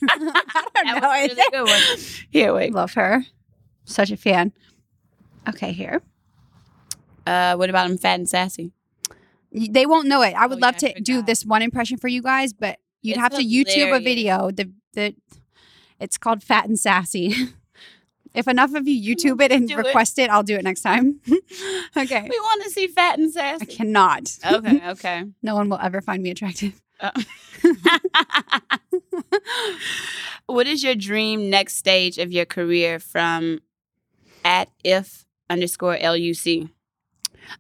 [0.09, 0.33] I don't
[0.75, 1.09] That know.
[1.09, 2.07] was a really good one.
[2.31, 2.73] Here, wait.
[2.73, 3.27] love her.
[3.85, 4.55] Such a fan.
[5.47, 6.01] Okay, here.
[7.27, 8.73] Uh, what about I'm fat and sassy?
[9.53, 10.33] They won't know it.
[10.35, 13.17] I would Oh, love yeah, to do this one impression for you guys, but you'd
[13.17, 14.51] It's have to YouTube a video.
[14.51, 15.15] The the
[16.01, 17.35] it's called Fat and Sassy.
[18.35, 21.21] if enough of you YouTube it and Do request it, I'll do it next time.
[21.97, 22.23] okay.
[22.23, 24.37] We want to see fat and I cannot.
[24.45, 25.25] Okay, okay.
[25.43, 26.81] No one will ever find me attractive.
[27.01, 27.11] Uh,
[30.47, 33.61] what is your dream next stage of your career from
[34.45, 36.69] at if underscore luc?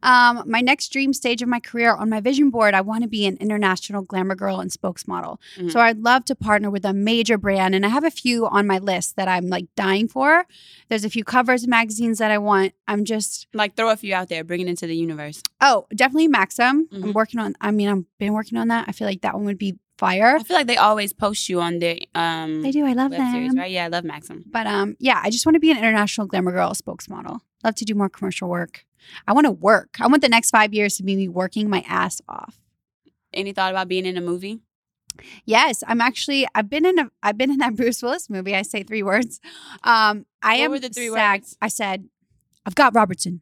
[0.02, 3.08] Um, my next dream stage of my career on my vision board, I want to
[3.08, 5.38] be an international glamour girl and spokesmodel.
[5.58, 5.70] Mhm.
[5.72, 8.66] So I'd love to partner with a major brand, and I have a few on
[8.66, 10.46] my list that I'm like dying for.
[10.88, 12.72] There's a few covers of magazines that I want.
[12.88, 15.42] I'm just Like throw a few out there, bring it into the universe.
[15.60, 16.88] oh, definitely Maxim.
[16.92, 17.14] I'm Mhm.
[17.14, 17.54] working on.
[17.60, 18.84] I mean, I've been working on that.
[18.88, 20.36] I feel like that one would be fire.
[20.38, 22.84] I feel like they always post you on their um They do.
[22.84, 23.32] I love them.
[23.32, 23.70] series, right?
[23.70, 24.44] Yeah, I love Maxim.
[24.50, 27.40] But um, yeah, I just want to be an international glamour girl spokesmodel.
[27.62, 28.84] Love to do more commercial work.
[29.26, 29.96] I want to work.
[30.00, 32.58] I want the next five years to be me working my ass off.
[33.32, 34.60] Any thought about being in a movie?
[35.44, 36.46] Yes, I'm actually.
[36.54, 37.10] I've been in a.
[37.22, 38.54] I've been in that Bruce Willis movie.
[38.54, 39.40] I say three words.
[39.82, 41.40] Um, I What am were the three SAG.
[41.40, 41.56] words?
[41.62, 42.08] I said,
[42.66, 43.40] I've got Robertson.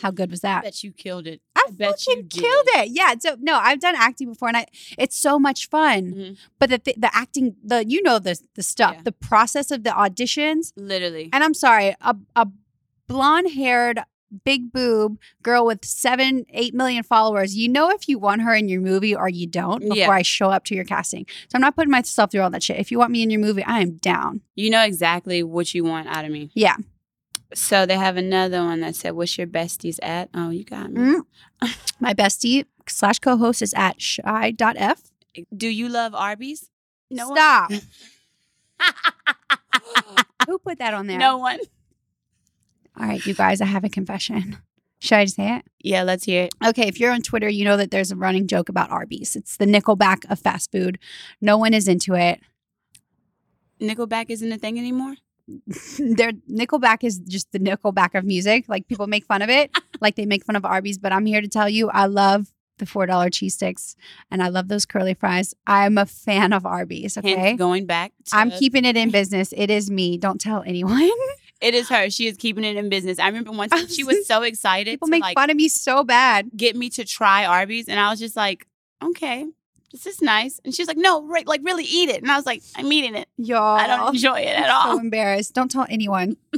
[0.00, 0.64] How good was I that?
[0.64, 1.40] bet you killed it.
[1.56, 2.40] I, bet fucking you did.
[2.42, 2.88] killed it.
[2.90, 3.14] Yeah.
[3.18, 4.66] So no, I've done acting before, and I
[4.98, 6.12] it's so much fun.
[6.12, 6.38] Mhm.
[6.58, 9.02] But the th- the acting, the you know the the stuff, Yeah.
[9.04, 10.72] the process of the auditions.
[10.76, 11.30] Literally.
[11.32, 12.46] And I'm sorry, a a
[13.06, 14.00] blonde haired
[14.44, 17.56] big boob girl with seven, eight million followers.
[17.56, 20.10] You know if you want her in your movie or you don't before Yeah.
[20.10, 21.26] I show up to your casting.
[21.48, 22.78] So I'm not putting myself through all that shit.
[22.78, 24.40] If you want me in your movie, I am down.
[24.56, 26.50] You know exactly what you want out of me.
[26.54, 26.76] Yeah.
[27.54, 31.00] So they have another one that said, "What's your besties at?" Oh, you got me.
[31.62, 31.76] Mm.
[32.00, 35.02] My bestie slash co-host is at shy.f.
[35.56, 36.68] Do you love Arby's?
[37.08, 37.36] No one.
[37.36, 37.70] Stop.
[40.48, 41.18] Who put that on there?
[41.18, 41.60] No one.
[42.98, 44.58] All right, you guys, I have a confession.
[45.00, 45.66] Should I say it?
[45.80, 46.54] Yeah, let's hear it.
[46.66, 49.36] Okay, if you're on Twitter, you know that there's a running joke about Arby's.
[49.36, 50.98] It's the Nickelback of fast food.
[51.40, 52.40] No one is into it.
[53.80, 55.14] Nickelback isn't a thing anymore.
[55.98, 58.64] Their Nickelback is just the Nickelback of music.
[58.68, 60.98] Like people make fun of it, like they make fun of Arby's.
[60.98, 63.96] But I'm here to tell you, I love the four dollar cheese sticks,
[64.30, 65.54] and I love those curly fries.
[65.66, 67.14] I'm a fan of Arby's.
[67.16, 68.12] Hence Okay, going back.
[68.26, 69.52] To, I'm keeping it in business.
[69.56, 70.16] It is me.
[70.18, 71.10] Don't tell anyone.
[71.60, 72.10] It is her.
[72.10, 73.18] She is keeping it in business.
[73.18, 76.04] I remember once she was so excited People to make like fun of me so
[76.04, 76.50] bad.
[76.56, 78.66] get me to try Arby's, and I was just like,
[79.02, 79.46] okay,
[79.92, 80.60] this is nice.
[80.64, 82.20] And she's like, no, right, like really eat it.
[82.22, 83.28] And I was like, I'm eating it.
[83.38, 84.94] Y'all, I don't enjoy it at all.
[84.96, 85.54] So embarrassed.
[85.54, 86.36] Don't tell anyone.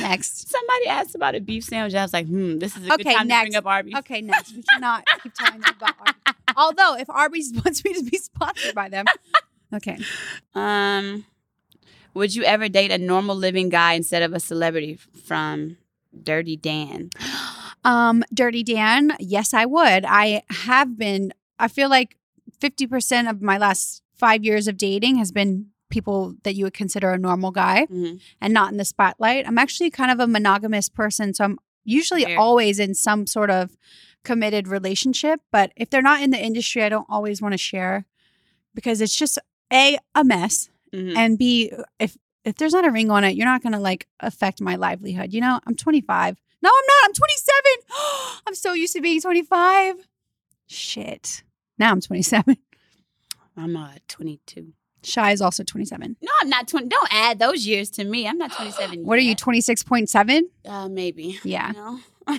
[0.00, 0.50] Next.
[0.50, 1.94] Somebody asked about a beef sandwich.
[1.94, 3.40] I was like, hmm, this is a Okay, good time next.
[3.40, 3.94] to bring up Arby's.
[4.00, 4.54] Okay, next.
[4.54, 6.34] We cannot keep telling them about Arby's.
[6.56, 9.06] Although, if Arby's wants me to be sponsored by them.
[9.72, 9.98] Okay.
[10.54, 11.24] Um,
[12.14, 15.76] would you ever date a normal living guy instead of a celebrity from
[16.22, 17.10] Dirty Dan?
[17.84, 20.04] Um, Dirty Dan, yes, I would.
[20.04, 22.16] I have been, I feel like
[22.60, 27.10] 50% of my last five years of dating has been people that you would consider
[27.10, 28.20] a normal guy Mhm.
[28.40, 29.48] and not in the spotlight.
[29.48, 31.34] I'm actually kind of a monogamous person.
[31.34, 32.36] So I'm usually Very.
[32.36, 33.76] always in some sort of
[34.22, 35.40] committed relationship.
[35.50, 38.06] But if they're not in the industry, I don't always want to share
[38.76, 39.40] because it's just
[39.72, 40.68] A, a mess.
[40.94, 41.16] Mhm.
[41.16, 44.06] and b if if there's not a ring on it you're not going to like
[44.20, 48.92] affect my livelihood you know i'm 25 no i'm not i'm 27 i'm so used
[48.94, 49.96] to being 25
[50.66, 51.42] shit
[51.78, 52.56] now i'm 27
[53.56, 54.72] I'm uh 22.
[55.02, 56.86] Chy is also 27 No, I'm not 20.
[56.88, 58.26] Don't add those years to me.
[58.26, 59.00] I'm not 27.
[59.04, 61.38] what are you 26.7 Uh, maybe.
[61.44, 61.98] yeah No.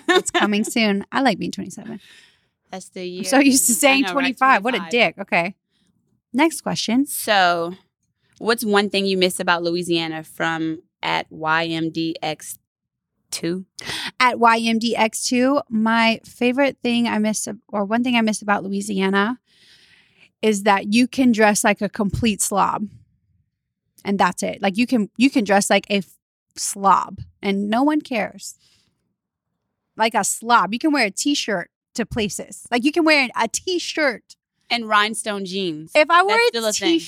[0.09, 1.99] it's coming soon i like being 27
[2.71, 3.19] That's the year.
[3.19, 4.35] i'm so used to saying know, right?
[4.37, 5.55] 25 what a dick okay
[6.33, 7.75] next question So,
[8.39, 12.57] what's one thing you miss about Louisiana from at YMDX2?
[14.19, 19.39] at ymdx2 my favorite thing i miss or one thing i miss about louisiana
[20.43, 22.87] is that you can dress like a complete slob
[24.05, 26.15] and that's it like you can you can dress like a f-
[26.55, 28.53] slob and no one cares
[29.97, 33.47] like a slob you can wear a t-shirt to places like you can wear a
[33.47, 34.35] t-shirt
[34.69, 35.91] And rhinestone jeans.
[35.95, 36.99] if i wore That's still a a thing.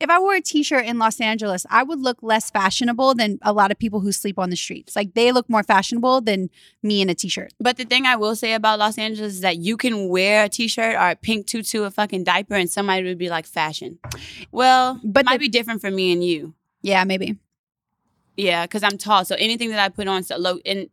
[0.00, 3.52] If i wore a t-shirt in los angeles i would look less fashionable than a
[3.52, 6.50] lot of people who sleep on the streets like they look more fashionable than
[6.82, 9.56] me in a t-shirt But the thing I will say about Los Angeles is that
[9.58, 13.18] you can wear a t-shirt or a pink tutu, a fucking diaper, and somebody would
[13.18, 13.98] be like fashion.
[14.50, 16.54] Well, But it might the- be different for me and you.
[16.82, 17.38] yeah maybe
[18.36, 20.58] Yeah, because I'm tall, so anything that I put on, so low.
[20.64, 20.88] And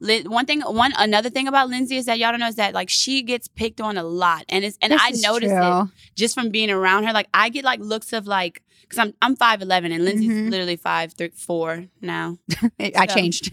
[0.00, 2.88] one thing, one another thing about Lindsey is that y'all don't know is that like
[2.88, 6.50] she gets picked on a lot, and it's and This I notice it just from
[6.50, 7.12] being around her.
[7.12, 10.50] Like I get like looks of like because I'm I'm five eleven and Lindsey's Mhm.
[10.50, 12.38] literally five three four now.
[12.80, 13.50] I So- changed.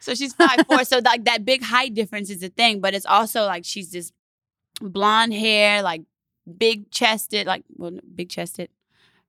[0.00, 0.84] So she's five four.
[0.92, 4.12] so like that big height difference is a thing, but it's also like she's just
[4.80, 6.02] blonde hair, like
[6.58, 8.68] big chested, like well, big chested,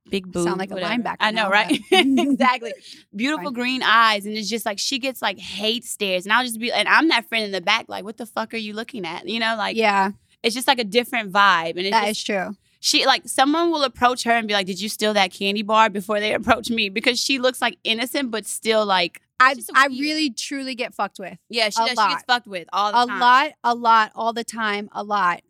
[0.10, 0.48] big boob.
[0.48, 1.80] Sound like a linebacker I know, now, right?
[1.92, 2.74] exactly.
[3.16, 3.54] Beautiful Fine.
[3.54, 6.72] green eyes, and it's just like she gets like hate stares, and I'll just be,
[6.72, 9.28] and I'm that friend in the back, like, what the fuck are you looking at?
[9.28, 10.12] You know, like, yeah,
[10.44, 12.56] it's just like a different vibe, and it's that just, is true.
[12.80, 15.90] she like someone will approach her and be like, "Did you steal that candy bar?"
[15.90, 20.30] Before they approach me, because she looks like innocent, but still like, I I really
[20.30, 21.98] truly get fucked with yeah, she A does.
[22.04, 23.20] She gets fucked with all the a time.
[23.20, 25.42] lot, a lot, all the time, a lot.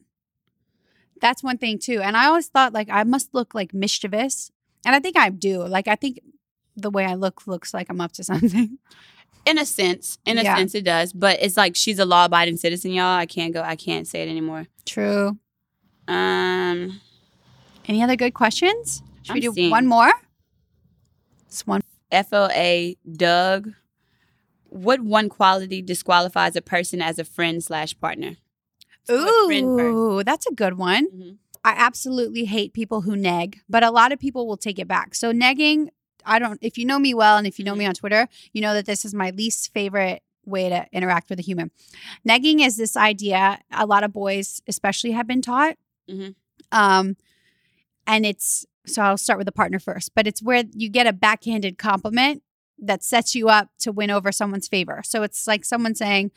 [1.26, 2.02] That's one thing too.
[2.02, 4.52] And I always thought like I must look like mischievous,
[4.86, 5.64] and I think I do.
[5.66, 6.20] Like I think
[6.78, 8.78] the way I look looks like I'm up to something.
[9.46, 10.56] In a sense, in a Yeah.
[10.56, 11.14] sense, it does.
[11.14, 13.18] But it's like she's a law-abiding citizen, y'all.
[13.18, 13.62] I can't go.
[13.62, 14.68] I can't say it anymore.
[14.86, 15.38] True.
[16.08, 17.02] Um,
[17.88, 19.02] Any other good questions?
[19.24, 20.12] Should we I'm do seeing- one more?
[21.48, 21.82] It's one.
[22.12, 23.74] FLA Doug.
[24.70, 28.32] What one quality disqualifies a person as a friend slash partner?
[28.32, 28.95] So a friend first.
[29.10, 31.08] Ooh, that's a good one.
[31.12, 31.38] Mhm.
[31.64, 35.16] I absolutely hate people who neg, but a lot of people will take it back.
[35.16, 35.90] So negging,
[36.26, 37.80] I don't if you know me well and if you know Mm-hmm.
[37.80, 41.40] me on Twitter, you know that this is my least favorite way to interact with
[41.40, 41.72] a human.
[42.28, 45.76] Negging is this idea a lot of boys especially have been taught.
[46.10, 46.36] Mhm.
[46.72, 47.18] Um
[48.08, 51.14] and it's so I'll start with the partner first, but it's where you get a
[51.14, 52.44] backhanded compliment
[52.78, 55.02] that sets you up to win over someone's favor.
[55.04, 56.32] So it's like someone saying,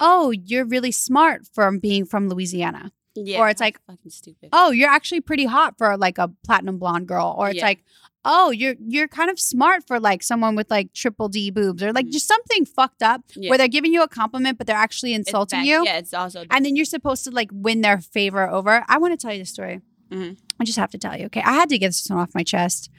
[0.00, 3.38] "Oh, you're really smart from being from Louisiana." Yeah.
[3.40, 4.50] Or it's like, fucking stupid.
[4.52, 7.64] "Oh, you're actually pretty hot for like a platinum blonde girl." Or it's Yeah.
[7.64, 7.84] like,
[8.24, 11.92] "Oh, you're you're kind of smart for like someone with like triple D boobs." Or
[11.94, 12.12] like Mhm.
[12.12, 13.48] just something fucked up Yeah.
[13.48, 15.82] where they're giving you a compliment but they're actually insulting you.
[15.84, 18.84] Yeah, it's also And then you're supposed to like win their favor over.
[18.88, 19.80] I want to tell you the story.
[20.10, 20.36] Mhm.
[20.60, 21.26] I just have to tell you.
[21.26, 21.40] Okay.
[21.42, 22.90] I had to get this one off my chest.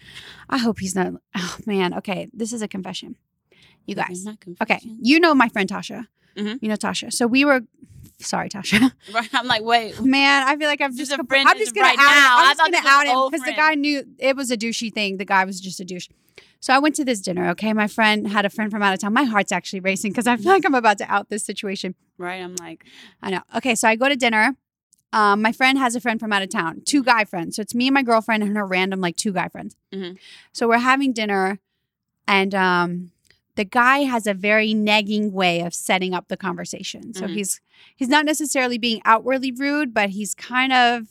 [0.50, 1.14] I hope he's not.
[1.36, 1.94] Oh, man.
[1.94, 2.28] Okay.
[2.34, 3.16] This is a confession.
[3.86, 4.26] You guys.
[4.62, 4.80] Okay.
[5.02, 6.08] You know my friend Tasha.
[6.38, 6.60] Mhm.
[6.62, 7.12] You know Tasha.
[7.12, 7.62] So we were.
[8.20, 8.92] Sorry, Tasha.
[9.34, 10.02] I'm like, wait.
[10.02, 11.14] Man, I feel like I'm just.
[11.14, 12.36] friend I'm just gonna right out now.
[12.40, 15.18] I'm just gonna out him because the guy knew it was a douchey thing.
[15.18, 16.08] The guy was just a douche.
[16.60, 17.50] So I went to this dinner.
[17.50, 19.14] Okay, my friend had a friend from out of town.
[19.14, 21.94] My heart's actually racing because I feel like I'm about to out this situation.
[22.18, 22.42] Right.
[22.42, 22.84] I'm like,
[23.22, 23.42] I know.
[23.58, 24.56] Okay, so I go to dinner.
[25.14, 27.56] Um, my friend has a friend from out of town, two guy friends.
[27.56, 29.76] So it's me and my girlfriend and her random like two guy friends.
[29.94, 30.18] Mhm.
[30.52, 31.60] So we're having dinner,
[32.28, 33.12] and um,
[33.58, 37.14] the guy has a very negging way of setting up the conversation.
[37.14, 37.34] So Mhm.
[37.36, 37.60] he's
[37.96, 41.08] he's not necessarily being outwardly rude, but he's kind of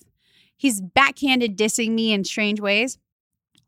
[0.57, 2.99] he's backhanded dissing me in strange ways.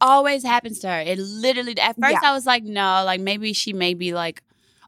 [0.01, 1.01] always happens to her.
[1.01, 1.77] It literally.
[1.79, 2.31] At first, Yeah.
[2.31, 4.43] I was like, no, like maybe she may be like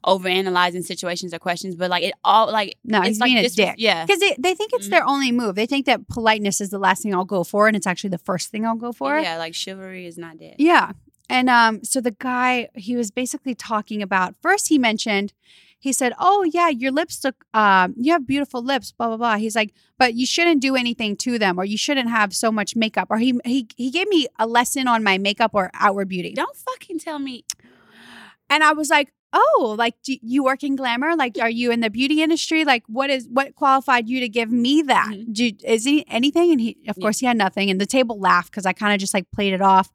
[0.07, 3.74] overanalyzing situations or questions, but like it all like No, it's like being a dick.
[3.79, 4.07] Yeah.
[4.07, 4.90] Because they, they think it's Mm-hmm.
[4.92, 5.57] their only move.
[5.57, 8.18] They think that politeness is the last thing I'll go for, and it's actually the
[8.18, 9.18] first thing I'll go for.
[9.18, 9.37] Yeah.
[9.37, 10.55] Like chivalry is not dead.
[10.59, 10.92] Yeah.
[11.31, 15.33] And um, so the guy, he was basically talking about first he mentioned,
[15.79, 19.37] he said, Oh yeah, your lips look um, you have beautiful lips, blah blah blah.
[19.37, 22.77] He's like, but you shouldn't do anything to them, or you shouldn't have so much
[22.77, 23.07] makeup.
[23.11, 26.35] Or he he he gave me a lesson on my makeup or outward beauty.
[26.35, 27.45] Don't fucking tell me.
[28.49, 31.14] And I was like, Oh, like do you work in glamour?
[31.14, 32.64] Like, are you in the beauty industry?
[32.64, 35.12] Like, what is what qualified you to give me that?
[35.12, 35.33] Mhm.
[35.33, 36.51] Do, is he anything?
[36.51, 37.03] And he, of Yeah.
[37.03, 37.71] course, he had nothing.
[37.71, 39.88] And the table laughed because I kind of just like played it off.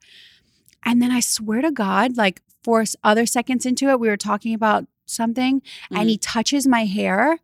[0.86, 4.54] And then I swear to God, like four other seconds into it, we were talking
[4.54, 6.08] about something, and Mm-hmm.
[6.08, 7.38] he touches my hair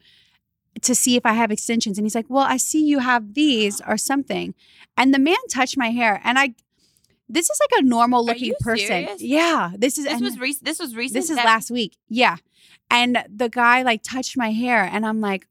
[0.81, 1.99] to see if I have extensions.
[1.99, 4.55] And he's like, Well, I see you have these or something.
[4.97, 6.55] And the man touched my hair, and I.
[7.29, 8.87] This is like a normal looking person.
[8.87, 9.23] serious?
[9.23, 10.65] Yeah, this is This and- was recent.
[10.67, 11.15] This was recent.
[11.15, 11.97] this is That- last week.
[12.09, 12.37] Yeah.
[12.91, 15.49] And the guy like touched my hair and I'm like,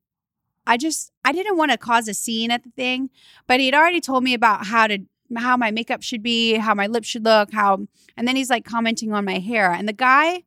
[0.68, 3.10] I just I didn't want to cause a scene at the thing,
[3.48, 5.00] but he'd already told me about how to
[5.38, 8.66] how my makeup should be, how my lips should look, how and then he's like
[8.66, 9.72] commenting on my hair.
[9.72, 10.44] And the guy,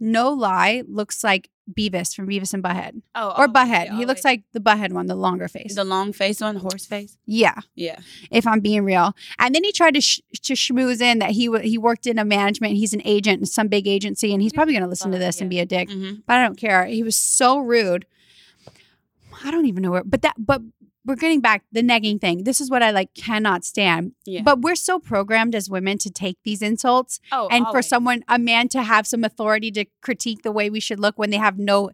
[0.00, 3.00] no lie, looks like Beavis from Beavis and Butthead.
[3.14, 3.86] Oh, Or oh, Butthead.
[3.86, 5.74] yeah, he oh, looks like the Butthead one, the longer face.
[5.74, 7.16] the long face one, the horse face.
[7.24, 7.98] yeah, Yeah.
[8.30, 9.14] if I'm being real.
[9.38, 12.18] And then he tried to sh- to schmooze in that he w- he worked in
[12.18, 12.74] a management.
[12.74, 15.40] He's an agent in some big agency, and he's probably going to listen to this
[15.40, 15.90] and be a dick.
[15.90, 16.84] hmm but I don't care.
[16.84, 18.04] He was so rude.
[19.44, 20.60] I don't even know where, but that, but
[21.06, 22.44] we're getting back the negging thing.
[22.44, 24.12] This is what I like cannot stand.
[24.24, 24.42] Yeah.
[24.42, 28.38] But we're so programmed as women to take these insults Oh, and for someone, a
[28.38, 31.58] man to have some authority to critique the way we should look when they have
[31.58, 31.90] no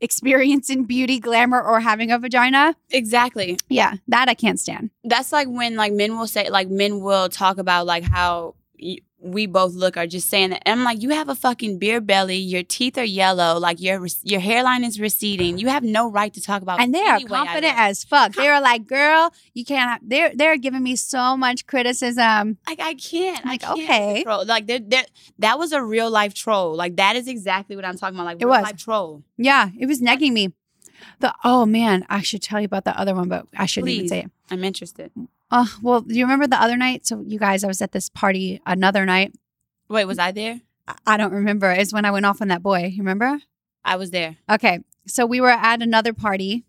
[0.00, 2.76] experience in beauty, glamour, or having a vagina.
[2.90, 3.58] exactly.
[3.68, 4.90] Yeah, that I can't stand.
[5.02, 8.54] That's like when like men will say like men will talk about like how
[9.24, 10.62] we both look are just saying that.
[10.66, 12.36] And I'm like, you have a fucking beer belly.
[12.36, 13.58] Your teeth are yellow.
[13.58, 15.58] Like your your hairline is receding.
[15.58, 16.80] You have no right to talk about.
[16.80, 18.34] And they are any way I confident as fuck.
[18.34, 22.58] They are like, girl, you can't they're, they're giving me so much criticism.
[22.66, 23.44] Like I can't.
[23.44, 24.22] Like, I can't okay.
[24.24, 24.44] Troll.
[24.44, 25.04] Like there, there.
[25.38, 26.76] That was a real life troll.
[26.76, 28.26] Like that is exactly what I'm talking about.
[28.26, 28.62] Like It real was.
[28.62, 29.22] life troll.
[29.38, 30.52] Yeah, it was negging me.
[31.20, 34.08] The oh man, I should tell you about the other one, but I shouldn't even
[34.08, 34.30] say it.
[34.50, 35.10] I'm interested.
[35.56, 37.06] Oh well, do you remember the other night?
[37.06, 39.32] So you guys, I was at this party another night.
[39.88, 40.60] Wait, was I there?
[40.88, 41.70] I- I don't remember.
[41.70, 42.86] It's when I went off on that boy.
[42.92, 43.38] You remember?
[43.84, 44.36] I was there.
[44.50, 46.64] Okay, so we were at another party,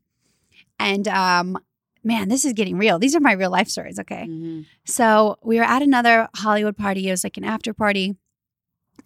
[0.78, 1.58] and um,
[2.04, 3.00] man, this is getting real.
[3.00, 3.98] These are my real life stories.
[4.00, 4.66] Okay, Mhm.
[4.86, 7.08] so we were at another Hollywood party.
[7.08, 8.16] It was like an after party,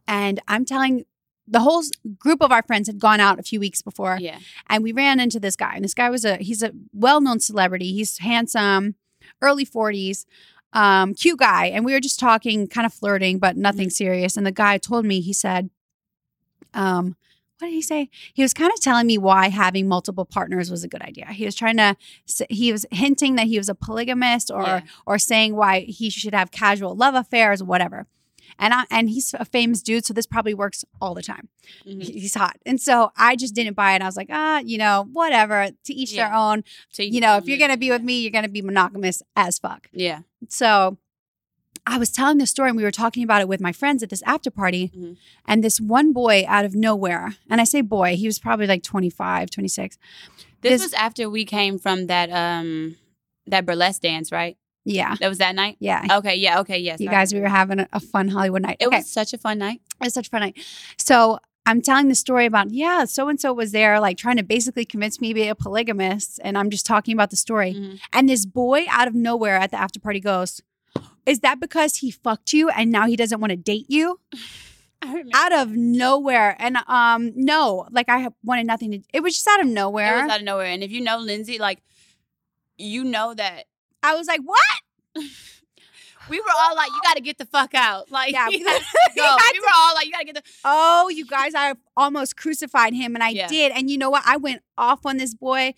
[0.08, 1.06] and I'm telling.
[1.52, 1.82] The whole
[2.20, 4.38] group of our friends had gone out a few weeks before, Yeah.
[4.70, 7.92] and we ran into this guy and this guy was a he's a well-known celebrity
[7.92, 8.94] he's handsome
[9.42, 10.26] early 40s
[10.74, 14.46] um cute guy and we were just talking kind of flirting but nothing serious and
[14.46, 15.70] the guy told me he said
[16.74, 17.16] um
[17.60, 18.10] what did he say?
[18.34, 21.26] He was kind of telling me why having multiple partners was a good idea.
[21.26, 21.98] He was trying to
[22.50, 24.82] he was hinting that he was a polygamist or Yeah.
[25.06, 28.08] or saying why he should have casual love affairs whatever
[28.60, 31.48] and I, and he's a famous dude so this probably works all the time
[31.88, 32.04] Mhm.
[32.04, 32.58] he's hot.
[32.66, 34.02] And so I just didn't buy it.
[34.02, 35.70] I was like, ah, you know, whatever.
[35.86, 36.64] To each their own.
[36.90, 39.88] So You know, if you're gonna be with me, you're gonna be monogamous as fuck.
[39.94, 40.20] Yeah.
[40.50, 40.98] So
[41.88, 44.10] I was telling this story and we were talking about it with my friends at
[44.10, 44.92] this after party.
[44.96, 45.18] Mhm.
[45.46, 48.84] And this one boy out of nowhere, and I say boy, he was probably like
[48.84, 49.98] 25, 26.
[50.62, 52.98] This, This- was after we came from that um
[53.48, 54.58] that burlesque dance, right?
[54.86, 55.16] Yeah.
[55.20, 55.78] That was that night.
[55.80, 56.06] Yeah.
[56.12, 56.36] Okay.
[56.36, 56.60] Yeah.
[56.62, 56.80] Okay.
[56.80, 57.00] Yes.
[57.00, 58.78] you guys, we were having a, fun Hollywood night.
[58.80, 58.98] It okay.
[58.98, 59.82] was such a fun night.
[60.02, 60.58] It was such a fun night.
[60.98, 64.44] So I'm telling the story about, yeah, so and so was there, like trying to
[64.44, 66.40] basically convince me to be a polygamist.
[66.44, 67.74] And I'm just talking about the story.
[67.74, 68.00] Mhm.
[68.14, 70.62] And this boy out of nowhere at the after party goes,
[71.26, 74.20] Is that because he fucked you and now he doesn't want to date you?
[75.34, 76.58] Out of nowhere.
[76.60, 80.24] And um, no, like I wanted nothing to it was just out of nowhere It
[80.24, 80.66] was out of nowhere.
[80.66, 81.82] And if you know Lindsey, like,
[82.78, 83.66] you know that
[84.04, 84.60] I was like, What?
[86.30, 88.12] we were all like, you got to get the fuck out.
[88.12, 88.82] Like, Yeah, we had
[89.16, 89.38] go.
[89.54, 90.44] we were all like, you got to get the.
[90.64, 93.48] Oh, you guys, I almost crucified him, and I Yeah.
[93.48, 93.72] did.
[93.74, 94.24] And you know what?
[94.26, 95.74] I went off on this boy.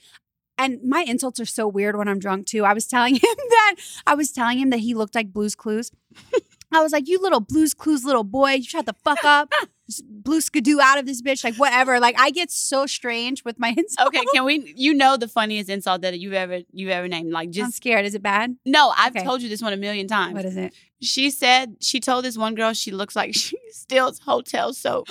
[0.58, 2.66] And my insults are so weird when I'm drunk too.
[2.66, 5.90] I was telling him that I was telling him that he looked like Blue's Clues.
[6.72, 9.52] I was like, "You little Blue's Clues little boy, you shut the fuck up,
[10.10, 13.70] blue skidoo out of this bitch, like whatever." Like I get so strange with my
[13.78, 14.08] insults.
[14.16, 14.74] Okay, can we?
[14.76, 17.32] You know the funniest insult that you've ever you've ever named.
[17.32, 18.06] Like, I'm just scared.
[18.06, 18.56] Is it bad?
[18.66, 18.94] no.
[18.98, 19.24] I've Okay.
[19.26, 20.34] told you this one a million times.
[20.36, 20.74] What is it?
[21.02, 25.08] She said she told this one girl she looks like she steals hotel soap.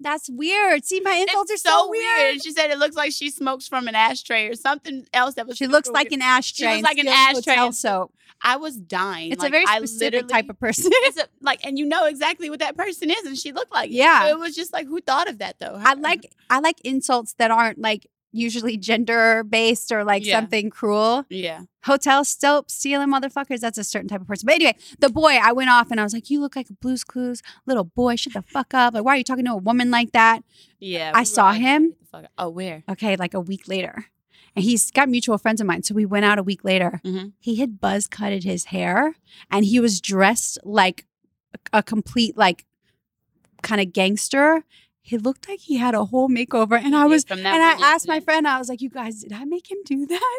[0.00, 0.84] That's weird.
[0.84, 2.32] See, my insults it's are so, weird.
[2.34, 5.46] And she said it looks like she smokes from an ashtray or something else that
[5.46, 5.56] was.
[5.56, 6.20] She looks like weird.
[6.20, 6.74] an ashtray.
[6.74, 8.12] and like an ashtray soap.
[8.42, 9.32] I was dying.
[9.32, 10.90] It's Like, a very specific type of person.
[10.92, 13.88] It's a, like, and you know exactly what that person is, and she looked like.
[13.88, 13.94] it.
[13.94, 14.24] Yeah.
[14.24, 15.80] So it was just like, who thought of that though?
[15.82, 20.38] I like I like insults that aren't like usually gender based or like Yeah.
[20.38, 21.24] something cruel.
[21.30, 21.62] Yeah.
[21.84, 23.60] Hotel soap stealing motherfuckers.
[23.60, 24.46] That's a certain type of person.
[24.46, 26.74] But anyway, the boy, I went off and I was like, "You look like a
[26.74, 28.16] Blue's Clues little boy.
[28.16, 28.92] Shut the fuck up.
[28.94, 30.42] Like, why are you talking to a woman like that?"
[30.80, 31.12] Yeah.
[31.14, 31.88] I we saw like, him.
[31.90, 32.82] "Get the fuck out." Oh, where?
[32.88, 34.06] Okay, like a week later,
[34.54, 35.82] and he's got mutual friends of mine.
[35.84, 37.00] So we went out a week later.
[37.04, 37.32] Mhm.
[37.38, 39.14] He had buzz cutted his hair,
[39.50, 41.06] and he was dressed like
[41.72, 42.66] a complete like
[43.62, 44.64] kind of gangster.
[45.06, 47.94] He looked like he had a whole makeover, and I was from that and I
[47.94, 50.38] asked my friend, I was like, "You guys, did I make him do that?"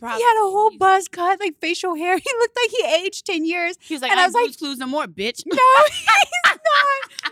[0.00, 0.16] Probably.
[0.18, 2.18] He had a whole buzz cut, like facial hair.
[2.28, 3.76] He looked like he aged ten years.
[3.80, 5.44] He was like, and I, I was like, clues no more, bitch.
[5.46, 5.56] No,
[5.92, 6.06] he's
[6.44, 6.58] not.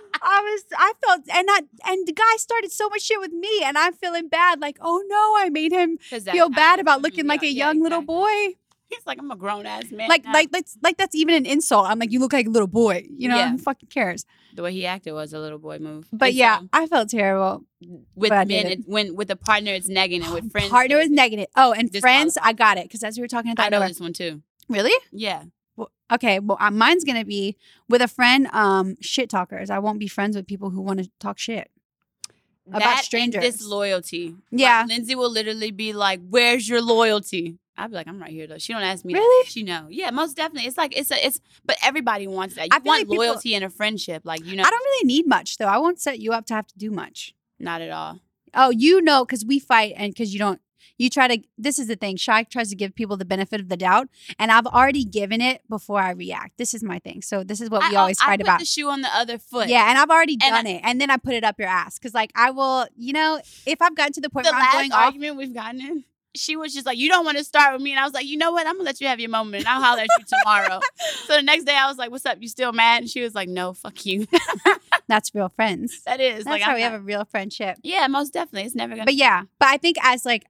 [0.23, 1.61] I was, I felt, and I,
[1.91, 4.61] and the guy started so much shit with me, and I'm feeling bad.
[4.61, 8.03] Like, oh no, I made him feel bad about looking like a Yeah, young little
[8.03, 8.55] boy.
[8.89, 10.09] He's like, I'm a grown ass man.
[10.09, 10.33] Like, now.
[10.33, 11.87] like that's like that's even an insult.
[11.89, 13.05] I'm like, you look like a little boy.
[13.11, 13.51] You know, Yeah.
[13.51, 14.25] who fucking cares?
[14.55, 16.09] the way he acted was a little boy move.
[16.13, 17.65] But And yeah, so, I felt terrible.
[18.15, 21.47] with men, it, when with a partner, it's negging, and with friends, Partner is negative.
[21.57, 24.01] Oh, and friends, I got it because as we were talking I about, know this
[24.01, 24.41] one too.
[24.71, 24.93] really.
[25.13, 25.43] Yeah,
[25.77, 27.57] Well, okay, well, uh, mine's gonna be
[27.89, 28.47] with a friend.
[28.53, 29.69] Um, shit talkers.
[29.69, 31.71] I won't be friends with people who want to talk shit.
[32.69, 33.43] About That strangers.
[33.45, 34.35] disloyalty.
[34.51, 34.81] Yeah.
[34.81, 38.47] like, Lindsey will literally be like, "Where's your loyalty?" I'd be like, "I'm right here."
[38.47, 39.13] Though she don't ask me.
[39.13, 39.21] that.
[39.21, 39.47] Really?
[39.49, 39.87] She know.
[39.91, 40.67] Yeah, most definitely.
[40.67, 41.41] It's like it's a it's.
[41.65, 42.65] But everybody wants that.
[42.65, 44.63] You I want like people- loyalty in a friendship, like you know.
[44.65, 45.67] I don't really need much though.
[45.67, 47.35] I won't set you up to have to do much.
[47.61, 48.21] Not at all.
[48.55, 50.61] Oh, you know, because we fight and because you don't.
[50.99, 51.43] You try to.
[51.59, 52.17] This is the thing.
[52.17, 54.09] Chy tries to give people the benefit of the doubt,
[54.39, 56.59] and I've already given it before I react.
[56.59, 57.23] This is my thing.
[57.23, 58.59] So this is what we I, always I fight put about.
[58.61, 59.69] the shoe on the other foot.
[59.69, 61.99] Yeah, and I've already And done it, and then I put it up your ass
[61.99, 62.87] because, like, I will.
[62.97, 65.55] You know, if I've gotten to the point the where I'm going off, argument we've
[65.55, 68.05] gotten in, she was just like, "You don't want to start with me," and I
[68.05, 68.67] was like, "You know what?
[68.67, 70.81] I'm gonna let you have your moment, and I'll holler at you tomorrow."
[71.27, 72.39] so the next day, I was like, "What's up?
[72.41, 74.27] You still mad?" And she was like, "No, fuck you."
[75.09, 76.03] that's real friends.
[76.05, 77.79] that is That's like how I'm we not- have a real friendship.
[77.83, 78.67] Yeah, most definitely.
[78.67, 79.05] It's never gonna.
[79.05, 80.45] But yeah, but I think as like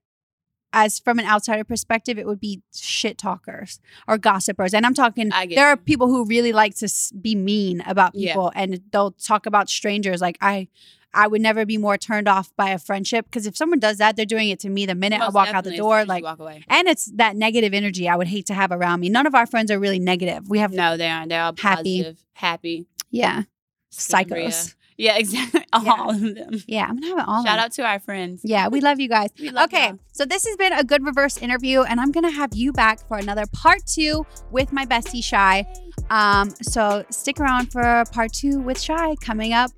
[0.79, 4.75] as from an outsider perspective, it would be shit talkers or gossipers.
[4.75, 6.89] And I'm talking there are people who really like to
[7.21, 8.33] be mean about Yeah.
[8.35, 10.69] people and they'll talk about strangers like I
[11.15, 14.17] I would never be more turned off by a friendship because if someone does that,
[14.17, 16.01] they're doing it to me the minute I walk out the door.
[16.01, 16.63] soon as you Like, walk away.
[16.69, 19.09] and it's that negative energy I would hate to have around me.
[19.09, 20.51] None of our friends are really negative.
[20.51, 21.31] We have, No, they aren't.
[21.31, 22.03] They're all Happy.
[22.03, 23.45] positive, happy, yeah,
[23.91, 24.75] psychos.
[24.99, 25.65] Yeah, exactly.
[25.83, 25.93] Yeah.
[25.99, 26.63] All of them.
[26.67, 27.45] Yeah, I'm gonna have it all.
[27.45, 28.41] Shout out to our friends.
[28.45, 29.31] Yeah, we love you guys.
[29.39, 29.99] We love okay, y'all.
[30.13, 33.19] so this has been a good reverse interview, and I'm gonna have you back for
[33.19, 35.67] another part two with my bestie Chy.
[36.11, 39.71] Um, so stick around for part two with Chy coming up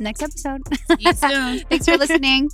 [0.00, 0.62] next episode.
[0.88, 1.58] See you soon.
[1.70, 2.48] Thanks for listening.